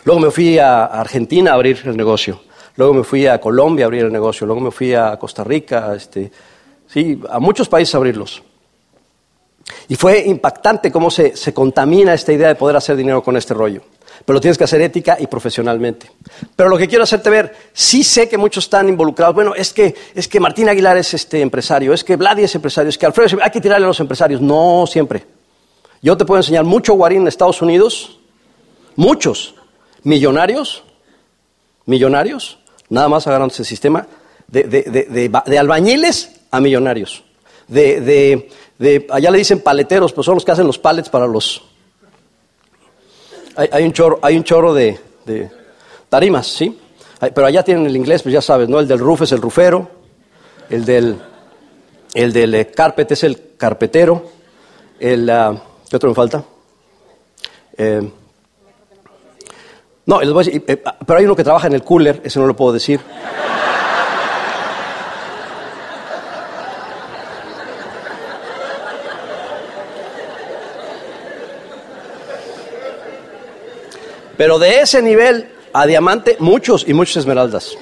Luego 0.04 0.20
me 0.20 0.32
fui 0.32 0.58
a 0.58 0.86
Argentina 0.86 1.52
a 1.52 1.54
abrir 1.56 1.80
el 1.86 1.96
negocio. 1.96 2.42
Luego 2.76 2.94
me 2.94 3.04
fui 3.04 3.28
a 3.28 3.40
Colombia 3.40 3.86
a 3.86 3.88
abrir 3.88 4.06
el 4.06 4.12
negocio. 4.12 4.48
Luego 4.48 4.62
me 4.62 4.72
fui 4.72 4.94
a 4.94 5.18
Costa 5.18 5.44
Rica, 5.44 5.94
este, 5.96 6.32
sí, 6.88 7.22
a 7.30 7.40
muchos 7.40 7.70
países 7.70 7.94
a 7.94 7.98
abrirlos. 7.98 8.42
Y 9.88 9.96
fue 9.96 10.20
impactante 10.26 10.92
cómo 10.92 11.12
se, 11.12 11.36
se 11.36 11.54
contamina 11.54 12.14
esta 12.14 12.34
idea 12.34 12.48
de 12.48 12.56
poder 12.56 12.76
hacer 12.76 12.96
dinero 12.96 13.22
con 13.24 13.38
este 13.38 13.54
rollo. 13.54 13.82
Pero 14.26 14.36
lo 14.36 14.42
tienes 14.42 14.58
que 14.58 14.64
hacer 14.64 14.82
ética 14.82 15.18
y 15.20 15.28
profesionalmente. 15.28 16.12
Pero 16.56 16.70
lo 16.70 16.78
que 16.78 16.88
quiero 16.88 17.04
hacerte 17.04 17.30
ver, 17.30 17.56
sí 17.74 18.04
sé 18.04 18.28
que 18.30 18.38
muchos 18.38 18.66
están 18.66 18.90
involucrados. 18.90 19.36
Bueno, 19.36 19.56
es 19.56 19.74
que, 19.74 19.96
es 20.14 20.28
que 20.28 20.40
Martín 20.40 20.70
Aguilar 20.70 20.98
es 20.98 21.14
este 21.14 21.42
empresario, 21.42 21.94
es 21.94 22.04
que 22.04 22.16
Vladi 22.16 22.44
es 22.44 22.56
empresario, 22.56 22.90
es 22.90 22.98
que 22.98 23.06
Alfredo 23.06 23.28
es, 23.28 23.44
hay 23.44 23.52
que 23.52 23.62
tirarle 23.62 23.86
a 23.86 23.88
los 23.88 24.00
empresarios. 24.00 24.42
No 24.42 24.86
siempre. 24.88 25.26
Yo 26.02 26.18
te 26.18 26.26
puedo 26.26 26.40
enseñar 26.40 26.64
mucho 26.64 26.94
guarín 26.94 27.22
en 27.22 27.28
Estados 27.28 27.62
Unidos, 27.62 28.20
muchos 28.96 29.56
millonarios, 30.04 30.84
millonarios, 31.86 32.58
nada 32.90 33.08
más 33.08 33.28
agarrando 33.28 33.54
ese 33.54 33.66
sistema, 33.66 34.08
de, 34.48 34.64
de, 34.64 34.84
de, 34.84 35.32
de 35.46 35.60
albañiles 35.60 36.42
a 36.52 36.60
millonarios. 36.60 37.24
De, 37.68 38.50
allá 39.10 39.32
le 39.32 39.38
dicen 39.38 39.62
paleteros, 39.62 40.12
pues 40.12 40.26
son 40.26 40.36
los 40.36 40.46
que 40.46 40.52
hacen 40.52 40.68
los 40.68 40.78
palets 40.78 41.10
para 41.10 41.26
los... 41.26 41.64
Hay, 43.56 43.84
un, 43.84 43.92
chorro, 43.92 44.20
hay 44.22 44.38
un 44.38 44.44
chorro 44.44 44.74
de, 44.74 45.00
tarimas, 46.10 46.48
¿sí? 46.48 46.78
pero 47.20 47.46
allá 47.46 47.64
tienen 47.64 47.86
el 47.86 47.96
inglés, 47.96 48.24
pues 48.24 48.34
ya 48.34 48.42
sabes, 48.42 48.68
¿no? 48.70 48.80
El 48.80 48.88
del 48.88 49.00
roof 49.00 49.24
es 49.24 49.32
el 49.32 49.42
rufero, 49.42 49.90
el 50.70 50.86
del, 50.86 51.20
el 52.14 52.34
del 52.34 52.56
eh, 52.56 52.72
carpet 52.72 53.12
es 53.12 53.24
el 53.24 53.56
carpetero, 53.58 54.30
el... 55.00 55.30
Ah, 55.30 55.62
¿Qué 55.90 55.98
otro 55.98 56.10
me 56.10 56.16
falta? 56.16 56.44
Eh, 57.78 58.10
no, 60.06 60.22
eh, 60.22 60.84
pero 61.06 61.20
hay 61.20 61.26
uno 61.26 61.36
que 61.36 61.44
trabaja 61.44 61.68
en 61.68 61.74
el 61.74 61.84
cooler, 61.84 62.22
ese 62.24 62.40
no 62.40 62.48
lo 62.48 62.56
puedo 62.56 62.74
decir. 62.74 63.00
Pero 74.38 74.58
de 74.58 74.80
ese 74.80 75.04
nivel 75.04 75.52
a 75.72 75.86
diamante, 75.86 76.36
muchos 76.40 76.88
y 76.88 76.94
muchas 76.94 77.18
esmeraldas. 77.18 77.78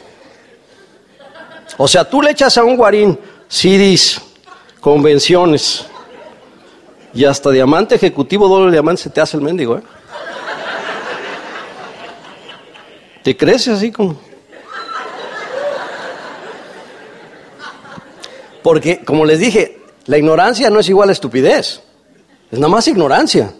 O 1.77 1.87
sea, 1.87 2.03
tú 2.03 2.21
le 2.21 2.31
echas 2.31 2.57
a 2.57 2.63
un 2.65 2.75
guarín 2.75 3.17
CDs, 3.47 4.21
convenciones, 4.81 5.85
y 7.13 7.23
hasta 7.23 7.49
diamante 7.51 7.95
ejecutivo 7.95 8.49
doble 8.49 8.71
diamante 8.73 9.03
se 9.03 9.09
te 9.09 9.21
hace 9.21 9.37
el 9.37 9.43
mendigo, 9.43 9.77
¿eh? 9.77 9.81
Te 13.29 13.37
crece 13.37 13.69
así 13.69 13.91
como. 13.91 14.15
Porque, 18.63 19.05
como 19.05 19.23
les 19.23 19.37
dije, 19.37 19.77
la 20.07 20.17
ignorancia 20.17 20.71
no 20.71 20.79
es 20.79 20.89
igual 20.89 21.09
a 21.09 21.11
estupidez. 21.11 21.83
Es 22.51 22.57
nada 22.57 22.71
más 22.71 22.87
ignorancia. 22.87 23.53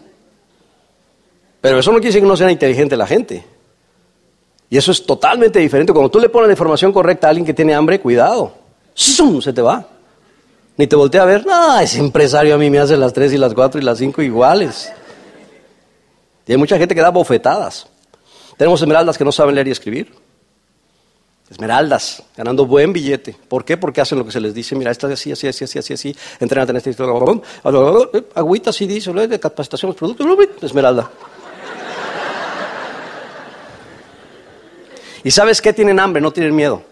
Pero 1.60 1.78
eso 1.78 1.92
no 1.92 1.98
quiere 1.98 2.08
decir 2.08 2.22
que 2.22 2.26
no 2.26 2.36
sea 2.36 2.50
inteligente 2.50 2.96
la 2.96 3.06
gente. 3.06 3.46
Y 4.68 4.76
eso 4.76 4.90
es 4.90 5.06
totalmente 5.06 5.60
diferente. 5.60 5.92
Cuando 5.92 6.10
tú 6.10 6.18
le 6.18 6.30
pones 6.30 6.48
la 6.48 6.54
información 6.54 6.92
correcta 6.92 7.28
a 7.28 7.30
alguien 7.30 7.46
que 7.46 7.54
tiene 7.54 7.72
hambre, 7.72 8.00
cuidado. 8.00 8.52
¡Zum! 8.92 9.40
Se 9.40 9.52
te 9.52 9.62
va. 9.62 9.86
Ni 10.78 10.88
te 10.88 10.96
voltea 10.96 11.22
a 11.22 11.26
ver. 11.26 11.46
No, 11.46 11.78
ese 11.78 12.00
empresario 12.00 12.56
a 12.56 12.58
mí 12.58 12.70
me 12.70 12.80
hace 12.80 12.96
las 12.96 13.12
tres 13.12 13.32
y 13.32 13.38
las 13.38 13.54
cuatro 13.54 13.80
y 13.80 13.84
las 13.84 13.98
cinco 13.98 14.20
iguales. 14.20 14.92
Y 16.44 16.50
hay 16.50 16.58
mucha 16.58 16.76
gente 16.76 16.92
que 16.92 17.00
da 17.00 17.10
bofetadas. 17.10 17.86
Tenemos 18.60 18.82
esmeraldas 18.82 19.16
que 19.16 19.24
no 19.24 19.32
saben 19.32 19.54
leer 19.54 19.68
y 19.68 19.70
escribir. 19.70 20.12
Esmeraldas, 21.48 22.22
ganando 22.36 22.66
buen 22.66 22.92
billete. 22.92 23.34
¿Por 23.48 23.64
qué? 23.64 23.78
Porque 23.78 24.02
hacen 24.02 24.18
lo 24.18 24.26
que 24.26 24.32
se 24.32 24.38
les 24.38 24.52
dice. 24.52 24.76
Mira, 24.76 24.90
esta 24.90 25.06
es 25.06 25.14
así, 25.14 25.32
así, 25.32 25.48
así, 25.48 25.64
así, 25.64 25.78
así, 25.78 25.94
así. 25.94 26.14
Entrenate 26.38 26.72
en 26.72 26.76
este... 26.76 26.94
Agüita, 28.34 28.70
sí 28.70 28.86
dice, 28.86 29.14
de 29.14 29.40
capacitación, 29.40 29.94
productos, 29.94 30.26
esmeralda. 30.60 31.10
¿Y 35.24 35.30
sabes 35.30 35.62
qué? 35.62 35.72
Tienen 35.72 35.98
hambre, 35.98 36.20
no 36.20 36.30
tienen 36.30 36.54
miedo. 36.54 36.82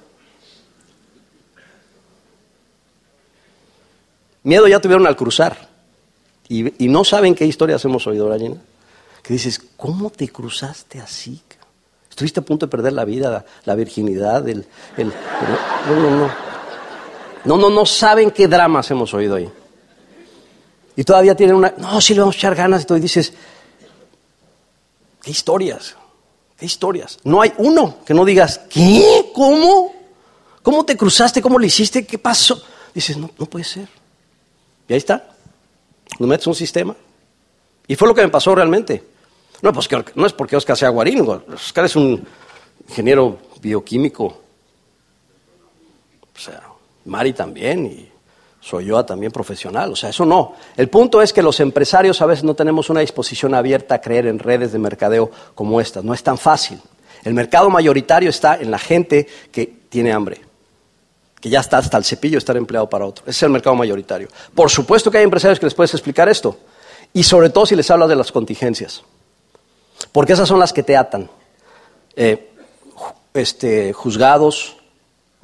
Miedo 4.42 4.66
ya 4.68 4.80
tuvieron 4.80 5.06
al 5.06 5.16
cruzar. 5.16 5.68
Y, 6.48 6.88
no 6.88 7.04
saben 7.04 7.34
qué 7.34 7.44
historias 7.44 7.84
hemos 7.84 8.06
oído, 8.06 8.26
¿verdad, 8.26 8.56
Que 9.22 9.34
dices, 9.34 9.60
¿cómo 9.76 10.08
te 10.08 10.30
cruzaste 10.30 10.98
así? 10.98 11.42
Estuviste 12.18 12.40
a 12.40 12.42
punto 12.42 12.66
de 12.66 12.70
perder 12.70 12.94
la 12.94 13.04
vida, 13.04 13.44
la, 13.64 13.74
virginidad, 13.76 14.48
el, 14.48 14.66
no, 14.96 15.94
no, 15.94 16.10
no. 16.16 16.30
No, 17.44 17.56
no, 17.56 17.70
no 17.70 17.86
saben 17.86 18.32
qué 18.32 18.48
dramas 18.48 18.90
hemos 18.90 19.14
oído 19.14 19.36
ahí. 19.36 19.48
Y 20.96 21.04
todavía 21.04 21.36
tienen 21.36 21.54
una, 21.54 21.72
no, 21.78 22.00
sí 22.00 22.14
le 22.14 22.20
vamos 22.20 22.34
a 22.34 22.38
echar 22.38 22.56
ganas 22.56 22.84
y. 22.90 22.92
Y 22.92 22.98
dices, 22.98 23.32
¿qué 25.22 25.30
historias? 25.30 25.94
¿Qué 26.58 26.66
historias? 26.66 27.20
No 27.22 27.40
hay 27.40 27.52
uno 27.58 27.98
que 28.04 28.14
no 28.14 28.24
digas, 28.24 28.62
¿qué? 28.68 29.30
¿Cómo? 29.32 29.94
¿Cómo 30.64 30.84
te 30.84 30.96
cruzaste? 30.96 31.40
¿Cómo 31.40 31.56
lo 31.56 31.66
hiciste? 31.66 32.04
¿Qué 32.04 32.18
pasó? 32.18 32.60
Dices, 32.92 33.16
no, 33.16 33.30
no 33.38 33.46
puede 33.46 33.64
ser. 33.64 33.88
Y 34.88 34.92
ahí 34.92 34.98
está. 34.98 35.36
Lo 36.18 36.26
metes 36.26 36.48
un 36.48 36.56
sistema. 36.56 36.96
Y 37.86 37.94
fue 37.94 38.08
lo 38.08 38.14
que 38.16 38.22
me 38.22 38.28
pasó 38.28 38.56
realmente. 38.56 39.04
No, 39.62 39.72
pues 39.72 39.88
que, 39.88 40.04
no 40.14 40.26
es 40.26 40.32
porque 40.32 40.56
Oscar 40.56 40.76
sea 40.76 40.90
guarín. 40.90 41.26
Oscar 41.52 41.84
es 41.84 41.96
un 41.96 42.24
ingeniero 42.88 43.38
bioquímico. 43.60 44.24
O 44.24 44.38
sea, 46.38 46.62
Mari 47.04 47.32
también. 47.32 47.86
Y 47.86 48.08
soy 48.60 48.86
yo 48.86 49.04
también 49.04 49.32
profesional, 49.32 49.92
o 49.92 49.96
sea, 49.96 50.10
eso 50.10 50.26
no. 50.26 50.54
El 50.76 50.88
punto 50.88 51.22
es 51.22 51.32
que 51.32 51.42
los 51.42 51.60
empresarios 51.60 52.20
a 52.20 52.26
veces 52.26 52.44
no 52.44 52.54
tenemos 52.54 52.90
una 52.90 53.00
disposición 53.00 53.54
abierta 53.54 53.96
a 53.96 54.00
creer 54.00 54.26
en 54.26 54.38
redes 54.38 54.72
de 54.72 54.78
mercadeo 54.78 55.30
como 55.54 55.80
estas, 55.80 56.04
no 56.04 56.12
es 56.12 56.22
tan 56.22 56.38
fácil. 56.38 56.80
El 57.24 57.34
mercado 57.34 57.70
mayoritario 57.70 58.30
está 58.30 58.56
en 58.56 58.70
la 58.70 58.78
gente 58.78 59.26
que 59.52 59.66
tiene 59.88 60.12
hambre, 60.12 60.40
que 61.40 61.48
ya 61.48 61.60
está 61.60 61.78
hasta 61.78 61.96
el 61.96 62.04
cepillo 62.04 62.38
estar 62.38 62.56
empleado 62.56 62.88
para 62.88 63.06
otro. 63.06 63.24
Ese 63.24 63.38
es 63.38 63.42
el 63.44 63.50
mercado 63.50 63.76
mayoritario. 63.76 64.28
Por 64.54 64.70
supuesto 64.70 65.10
que 65.10 65.18
hay 65.18 65.24
empresarios 65.24 65.58
que 65.58 65.66
les 65.66 65.74
puedes 65.74 65.94
explicar 65.94 66.28
esto, 66.28 66.58
y 67.12 67.22
sobre 67.22 67.50
todo 67.50 67.64
si 67.64 67.76
les 67.76 67.90
hablas 67.90 68.08
de 68.08 68.16
las 68.16 68.32
contingencias, 68.32 69.02
porque 70.18 70.32
esas 70.32 70.48
son 70.48 70.58
las 70.58 70.72
que 70.72 70.82
te 70.82 70.96
atan. 70.96 71.30
Eh, 72.16 72.50
este, 73.34 73.92
juzgados, 73.92 74.76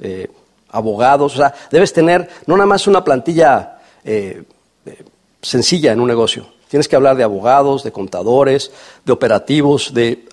eh, 0.01 0.29
abogados, 0.67 1.33
o 1.35 1.37
sea, 1.37 1.53
debes 1.71 1.93
tener 1.93 2.29
no 2.45 2.57
nada 2.57 2.67
más 2.67 2.85
una 2.85 3.01
plantilla 3.01 3.79
eh, 4.03 4.43
sencilla 5.41 5.93
en 5.93 6.01
un 6.01 6.09
negocio, 6.09 6.47
tienes 6.67 6.89
que 6.89 6.97
hablar 6.97 7.15
de 7.15 7.23
abogados, 7.23 7.85
de 7.85 7.93
contadores, 7.93 8.69
de 9.05 9.13
operativos, 9.13 9.93
de 9.93 10.27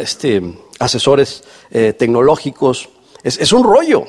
este, 0.00 0.42
asesores 0.78 1.44
tecnológicos. 1.70 2.88
Es, 3.22 3.52
un 3.52 3.62
rollo. 3.62 4.06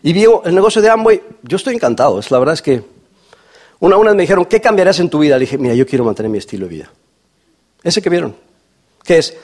Y 0.00 0.14
digo, 0.14 0.44
el 0.46 0.54
negocio 0.54 0.80
de 0.80 0.88
Amway, 0.88 1.22
yo 1.42 1.58
estoy 1.58 1.74
encantado. 1.74 2.18
Es, 2.18 2.30
la 2.30 2.38
verdad 2.38 2.54
es 2.54 2.62
que 2.62 2.82
una, 3.80 3.98
una 3.98 4.14
me 4.14 4.22
dijeron, 4.22 4.46
¿qué 4.46 4.62
cambiarías 4.62 4.98
en 4.98 5.10
tu 5.10 5.18
vida? 5.18 5.36
Le 5.36 5.40
dije, 5.40 5.58
mira, 5.58 5.74
yo 5.74 5.86
quiero 5.86 6.06
mantener 6.06 6.30
mi 6.30 6.38
estilo 6.38 6.64
de 6.68 6.74
vida. 6.74 6.92
Ese 7.82 8.00
que 8.00 8.08
vieron. 8.08 8.50
¿Qué 9.04 9.18
es? 9.18 9.36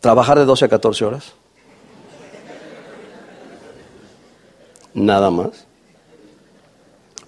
Trabajar 0.00 0.38
de 0.38 0.44
12 0.44 0.64
a 0.64 0.68
14 0.68 1.04
horas. 1.04 1.32
Nada 4.94 5.30
más. 5.30 5.66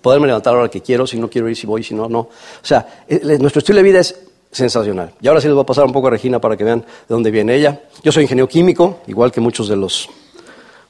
Poderme 0.03 0.27
levantar 0.27 0.53
a 0.53 0.57
la 0.57 0.63
hora 0.63 0.71
que 0.71 0.81
quiero, 0.81 1.07
si 1.07 1.19
no 1.19 1.29
quiero 1.29 1.49
ir, 1.49 1.57
si 1.57 1.67
voy, 1.67 1.83
si 1.83 1.95
no, 1.95 2.09
no. 2.09 2.21
O 2.21 2.31
sea, 2.63 3.05
eh, 3.07 3.39
nuestro 3.39 3.59
estilo 3.59 3.77
de 3.77 3.83
vida 3.83 4.01
es 4.01 4.19
sensacional. 4.51 5.13
Y 5.21 5.29
ahora 5.29 5.41
sí 5.41 5.47
les 5.47 5.55
voy 5.55 5.63
a 5.63 5.67
pasar 5.67 5.85
un 5.85 5.93
poco 5.93 6.09
a 6.09 6.11
Regina 6.11 6.41
para 6.41 6.57
que 6.57 6.65
vean 6.65 6.81
de 6.81 6.87
dónde 7.09 7.31
viene 7.31 7.55
ella. 7.55 7.83
Yo 8.03 8.11
soy 8.11 8.23
ingeniero 8.23 8.49
químico, 8.49 9.01
igual 9.07 9.31
que 9.31 9.41
muchos 9.41 9.69
de 9.69 9.77
los 9.77 10.09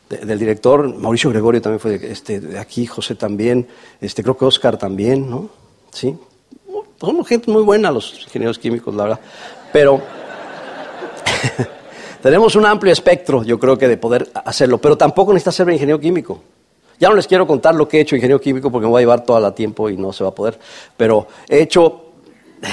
del 0.09 0.39
director. 0.39 0.93
Mauricio 0.97 1.31
Gregorio 1.31 1.63
también 1.63 1.81
fue 1.81 1.99
de, 1.99 2.13
este, 2.13 2.41
de 2.41 2.59
aquí, 2.59 2.87
José 2.87 3.15
también, 3.15 3.69
este, 4.01 4.23
creo 4.23 4.37
que 4.37 4.45
Oscar 4.45 4.77
también, 4.77 5.29
¿no? 5.31 5.49
Sí. 5.93 6.17
Son 7.01 7.25
gente 7.25 7.51
muy 7.51 7.63
buena 7.63 7.91
los 7.91 8.23
ingenieros 8.25 8.59
químicos, 8.59 8.95
la 8.95 9.05
verdad. 9.05 9.21
Pero 9.73 10.03
tenemos 12.23 12.57
un 12.57 12.67
amplio 12.67 12.93
espectro, 12.93 13.43
yo 13.43 13.59
creo 13.59 13.77
que, 13.77 13.89
de 13.89 13.97
poder 13.97 14.31
hacerlo. 14.45 14.79
Pero 14.79 14.97
tampoco 14.97 15.33
necesita 15.33 15.53
ser 15.53 15.71
ingeniero 15.71 16.01
químico. 16.01 16.41
Ya 16.99 17.09
no 17.09 17.15
les 17.15 17.27
quiero 17.27 17.47
contar 17.47 17.75
lo 17.75 17.89
que 17.89 17.99
he 17.99 18.01
hecho 18.03 18.15
ingeniero 18.15 18.41
químico 18.41 18.71
porque 18.71 18.87
me 18.87 18.91
voy 18.91 19.01
a 19.01 19.03
llevar 19.03 19.25
todo 19.25 19.45
el 19.45 19.55
tiempo 19.55 19.89
y 19.89 19.97
no 19.97 20.13
se 20.13 20.23
va 20.23 20.31
a 20.31 20.35
poder. 20.35 20.59
Pero 20.97 21.27
he 21.49 21.61
hecho 21.61 22.13
eh, 22.63 22.67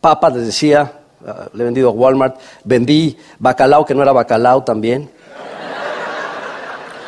papas, 0.00 0.34
les 0.36 0.46
decía, 0.46 1.00
ah, 1.26 1.48
le 1.52 1.62
he 1.62 1.64
vendido 1.64 1.88
a 1.88 1.92
Walmart, 1.92 2.38
vendí 2.64 3.16
bacalao 3.38 3.84
que 3.84 3.94
no 3.94 4.02
era 4.02 4.12
bacalao 4.12 4.62
también. 4.62 5.10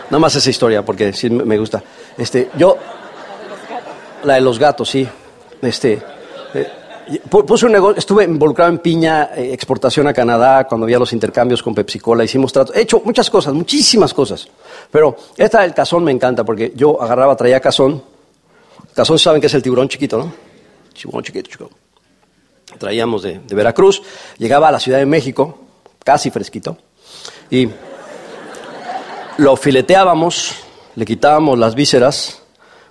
Nada 0.07 0.18
más 0.18 0.35
esa 0.35 0.51
historia 0.51 0.85
porque 0.85 1.12
sí 1.12 1.31
me 1.31 1.57
gusta. 1.59 1.83
Este, 2.18 2.51
yo 2.57 2.77
la 4.25 4.35
de 4.35 4.40
los 4.40 4.59
gatos, 4.59 4.90
sí. 4.90 5.09
Este, 5.62 6.03
eh, 6.55 6.68
Puse 7.28 7.66
un 7.66 7.72
negocio, 7.72 7.98
estuve 7.98 8.24
involucrado 8.24 8.70
en 8.70 8.78
piña, 8.78 9.30
eh, 9.34 9.52
exportación 9.52 10.06
a 10.06 10.12
Canadá, 10.12 10.66
cuando 10.68 10.84
había 10.84 10.98
los 10.98 11.12
intercambios 11.12 11.62
con 11.62 11.74
Pepsi 11.74 11.98
Cola, 11.98 12.22
hicimos 12.24 12.52
tratos. 12.52 12.76
He 12.76 12.82
hecho 12.82 13.02
muchas 13.04 13.28
cosas, 13.28 13.54
muchísimas 13.54 14.14
cosas. 14.14 14.46
Pero 14.90 15.16
esta 15.36 15.62
del 15.62 15.74
cazón 15.74 16.04
me 16.04 16.12
encanta 16.12 16.44
porque 16.44 16.72
yo 16.76 17.02
agarraba, 17.02 17.36
traía 17.36 17.60
cazón. 17.60 18.02
Cazón 18.94 19.18
saben 19.18 19.40
que 19.40 19.48
es 19.48 19.54
el 19.54 19.62
tiburón 19.62 19.88
chiquito, 19.88 20.18
¿no? 20.18 20.32
Tiburón 20.94 21.24
chiquito, 21.24 21.50
chico. 21.50 21.70
Traíamos 22.78 23.22
de, 23.22 23.40
de 23.40 23.54
Veracruz, 23.54 24.02
llegaba 24.38 24.68
a 24.68 24.72
la 24.72 24.80
Ciudad 24.80 24.98
de 24.98 25.06
México, 25.06 25.58
casi 26.04 26.30
fresquito, 26.30 26.78
y 27.50 27.68
lo 29.38 29.56
fileteábamos, 29.56 30.54
le 30.94 31.04
quitábamos 31.04 31.58
las 31.58 31.74
vísceras 31.74 32.41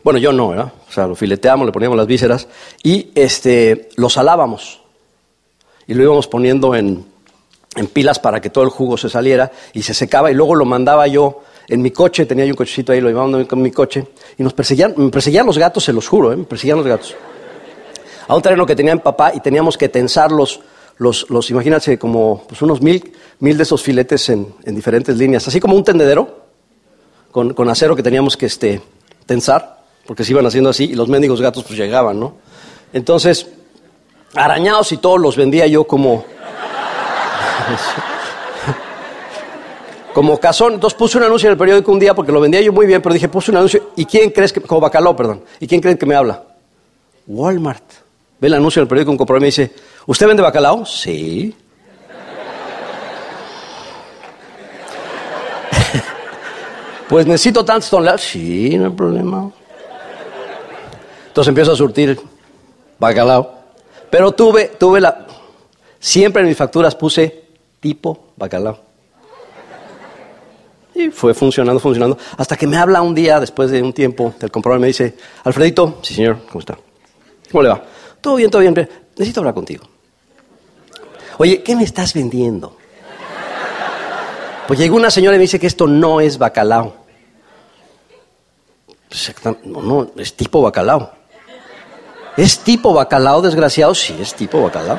bueno, 0.03 0.19
yo 0.19 0.33
no, 0.33 0.49
¿verdad? 0.49 0.73
O 0.89 0.91
sea, 0.91 1.07
lo 1.07 1.15
fileteamos, 1.15 1.65
le 1.65 1.71
poníamos 1.71 1.97
las 1.97 2.07
vísceras 2.07 2.47
y 2.83 3.11
este, 3.15 3.89
lo 3.97 4.09
salábamos. 4.09 4.81
Y 5.87 5.93
lo 5.93 6.03
íbamos 6.03 6.27
poniendo 6.27 6.75
en, 6.75 7.05
pilas 7.93 8.19
para 8.19 8.41
que 8.41 8.49
todo 8.49 8.63
el 8.63 8.69
jugo 8.69 8.97
se 8.97 9.09
saliera 9.09 9.51
y 9.73 9.83
se 9.83 9.93
secaba 9.93 10.29
y 10.29 10.33
luego 10.33 10.55
lo 10.55 10.65
mandaba 10.65 11.07
yo 11.07 11.41
en 11.69 11.81
mi 11.81 11.91
coche, 11.91 12.25
tenía 12.25 12.45
yo 12.45 12.51
un 12.51 12.57
cochecito 12.57 12.91
ahí, 12.91 12.99
lo 12.99 13.09
iba 13.09 13.45
con 13.45 13.61
mi 13.61 13.71
coche 13.71 14.07
y 14.37 14.43
nos 14.43 14.53
perseguían, 14.53 14.93
me 14.97 15.09
perseguían 15.09 15.45
los 15.45 15.57
gatos, 15.57 15.85
se 15.85 15.93
los 15.93 16.05
juro, 16.05 16.33
¿eh? 16.33 16.35
me 16.35 16.43
perseguían 16.43 16.77
los 16.77 16.87
gatos. 16.87 17.15
A 18.27 18.35
un 18.35 18.41
terreno 18.41 18.65
que 18.65 18.75
tenía 18.75 18.91
en 18.91 18.99
papá 18.99 19.31
y 19.33 19.39
teníamos 19.39 19.77
que 19.77 19.87
tensar 19.87 20.33
los, 20.33 20.59
los, 20.97 21.29
los 21.29 21.49
imagínate, 21.49 21.97
como 21.97 22.43
pues 22.47 22.61
unos 22.61 22.81
mil, 22.81 23.13
mil 23.39 23.55
de 23.55 23.63
esos 23.63 23.81
filetes 23.81 24.27
en, 24.29 24.53
en 24.63 24.75
diferentes 24.75 25.17
líneas, 25.17 25.47
así 25.47 25.61
como 25.61 25.75
un 25.75 25.83
tendedero 25.83 26.41
con, 27.31 27.53
con 27.53 27.69
acero 27.69 27.95
que 27.95 28.03
teníamos 28.03 28.35
que 28.35 28.47
este, 28.47 28.81
tensar 29.25 29.80
porque 30.05 30.23
se 30.23 30.31
iban 30.31 30.45
haciendo 30.45 30.69
así 30.69 30.85
y 30.85 30.95
los 30.95 31.07
mendigos 31.07 31.41
gatos 31.41 31.63
pues 31.63 31.77
llegaban, 31.77 32.19
¿no? 32.19 32.35
Entonces, 32.93 33.47
arañados 34.35 34.91
y 34.91 34.97
todos 34.97 35.19
los 35.19 35.35
vendía 35.35 35.67
yo 35.67 35.85
como... 35.85 36.25
como 40.13 40.39
cazón. 40.39 40.73
Entonces 40.73 40.97
puse 40.97 41.17
un 41.17 41.23
anuncio 41.23 41.47
en 41.47 41.53
el 41.53 41.57
periódico 41.57 41.91
un 41.91 41.99
día 41.99 42.13
porque 42.13 42.31
lo 42.31 42.39
vendía 42.39 42.61
yo 42.61 42.71
muy 42.73 42.85
bien, 42.85 43.01
pero 43.01 43.13
dije, 43.13 43.27
puse 43.29 43.51
un 43.51 43.57
anuncio, 43.57 43.91
¿y 43.95 44.05
quién 44.05 44.29
crees 44.31 44.53
que... 44.53 44.61
como 44.61 44.81
bacalao, 44.81 45.15
perdón. 45.15 45.43
¿Y 45.59 45.67
quién 45.67 45.81
creen 45.81 45.97
que 45.97 46.05
me 46.05 46.15
habla? 46.15 46.43
Walmart. 47.27 47.83
Ve 48.39 48.47
el 48.47 48.55
anuncio 48.55 48.79
en 48.79 48.83
el 48.83 48.87
periódico, 48.89 49.11
un 49.11 49.17
compromiso 49.17 49.61
y 49.61 49.65
dice, 49.65 49.75
¿usted 50.07 50.27
vende 50.27 50.41
bacalao? 50.41 50.85
Sí. 50.85 51.55
pues 57.07 57.27
necesito 57.27 57.63
tantos 57.63 57.89
toneladas. 57.89 58.21
Sí, 58.21 58.75
no 58.77 58.85
hay 58.85 58.91
problema. 58.91 59.51
Entonces 61.31 61.47
empiezo 61.47 61.71
a 61.71 61.75
surtir 61.77 62.19
bacalao. 62.99 63.53
Pero 64.09 64.33
tuve, 64.33 64.73
tuve 64.77 64.99
la... 64.99 65.25
Siempre 65.97 66.41
en 66.41 66.49
mis 66.49 66.57
facturas 66.57 66.93
puse 66.93 67.45
tipo 67.79 68.33
bacalao. 68.35 68.77
Y 70.93 71.09
fue 71.09 71.33
funcionando, 71.33 71.79
funcionando. 71.79 72.17
Hasta 72.35 72.57
que 72.57 72.67
me 72.67 72.75
habla 72.75 73.01
un 73.01 73.15
día, 73.15 73.39
después 73.39 73.71
de 73.71 73.81
un 73.81 73.93
tiempo 73.93 74.33
del 74.37 74.51
comprador, 74.51 74.81
me 74.81 74.87
dice, 74.87 75.15
Alfredito, 75.45 75.99
sí 76.01 76.15
señor, 76.15 76.39
¿cómo 76.49 76.59
está? 76.59 76.77
¿Cómo 77.49 77.63
le 77.63 77.69
va? 77.69 77.81
Todo 78.19 78.35
bien, 78.35 78.51
todo 78.51 78.61
bien. 78.61 78.73
Necesito 79.15 79.39
hablar 79.39 79.53
contigo. 79.53 79.85
Oye, 81.37 81.63
¿qué 81.63 81.77
me 81.77 81.85
estás 81.85 82.13
vendiendo? 82.13 82.75
Pues 84.67 84.77
llegó 84.77 84.97
una 84.97 85.09
señora 85.09 85.37
y 85.37 85.39
me 85.39 85.43
dice 85.43 85.61
que 85.61 85.67
esto 85.67 85.87
no 85.87 86.19
es 86.19 86.37
bacalao. 86.37 86.93
No, 89.63 89.81
no, 89.81 90.11
es 90.17 90.35
tipo 90.35 90.61
bacalao. 90.61 91.20
¿Es 92.37 92.59
tipo 92.59 92.93
bacalao, 92.93 93.41
desgraciado? 93.41 93.93
Sí, 93.93 94.17
es 94.19 94.33
tipo 94.33 94.61
bacalao. 94.61 94.97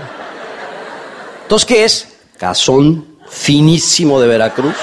Entonces, 1.43 1.67
¿qué 1.67 1.85
es? 1.85 2.09
Cazón 2.39 3.19
finísimo 3.29 4.21
de 4.21 4.29
Veracruz. 4.29 4.77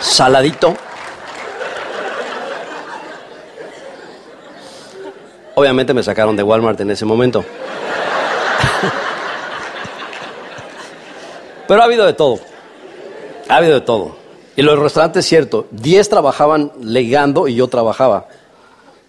Saladito. 0.00 0.76
Obviamente 5.54 5.92
me 5.92 6.02
sacaron 6.02 6.36
de 6.36 6.42
Walmart 6.42 6.80
en 6.80 6.90
ese 6.92 7.04
momento. 7.04 7.44
Pero 11.66 11.82
ha 11.82 11.84
habido 11.84 12.06
de 12.06 12.14
todo. 12.14 12.38
Ha 13.48 13.56
habido 13.56 13.74
de 13.74 13.80
todo. 13.82 14.16
Y 14.56 14.62
los 14.62 14.78
restaurantes, 14.78 15.26
cierto, 15.26 15.66
10 15.70 16.08
trabajaban 16.08 16.72
legando 16.80 17.46
y 17.48 17.54
yo 17.54 17.68
trabajaba 17.68 18.28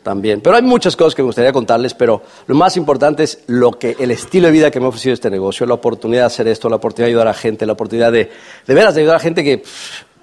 también. 0.04 0.42
Pero 0.42 0.56
hay 0.56 0.62
muchas 0.62 0.96
cosas 0.96 1.16
que 1.16 1.22
me 1.22 1.28
gustaría 1.28 1.52
contarles, 1.52 1.94
pero 1.94 2.22
lo 2.48 2.56
más 2.56 2.78
importante 2.78 3.24
es 3.24 3.40
lo 3.48 3.72
que, 3.72 3.96
el 4.00 4.12
estilo 4.12 4.48
de 4.48 4.54
vida 4.54 4.72
que 4.72 4.80
me 4.80 4.86
ha 4.86 4.90
ofrecido 4.90 5.14
este 5.14 5.30
negocio, 5.30 5.66
la 5.66 5.76
oportunidad 5.76 6.24
de 6.24 6.28
hacer 6.28 6.48
esto, 6.48 6.70
la 6.70 6.78
oportunidad 6.78 7.08
de 7.08 7.12
ayudar 7.12 7.28
a 7.28 7.34
gente, 7.34 7.66
la 7.66 7.74
oportunidad 7.74 8.12
de, 8.12 8.30
veras, 8.68 8.96
de 8.96 9.02
ayudar 9.02 9.18
a 9.18 9.20
gente 9.20 9.44
que, 9.44 9.64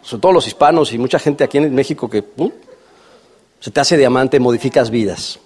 sobre 0.03 0.21
todo 0.21 0.33
los 0.33 0.47
hispanos 0.47 0.93
y 0.93 0.99
mucha 0.99 1.19
gente 1.19 1.45
aquí 1.45 1.59
en 1.59 1.75
México 1.75 2.09
que 2.09 2.25
se 3.61 3.71
te 3.71 3.81
hace 3.81 3.97
diamante, 3.97 4.41
modificas 4.41 4.91
vidas. 4.91 5.41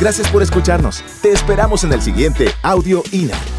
Gracias 0.00 0.28
por 0.30 0.42
escucharnos. 0.42 1.02
Te 1.22 1.32
esperamos 1.32 1.82
en 1.82 1.92
el 1.92 2.00
siguiente 2.00 2.46
Audio 2.62 3.02
INA. 3.10 3.57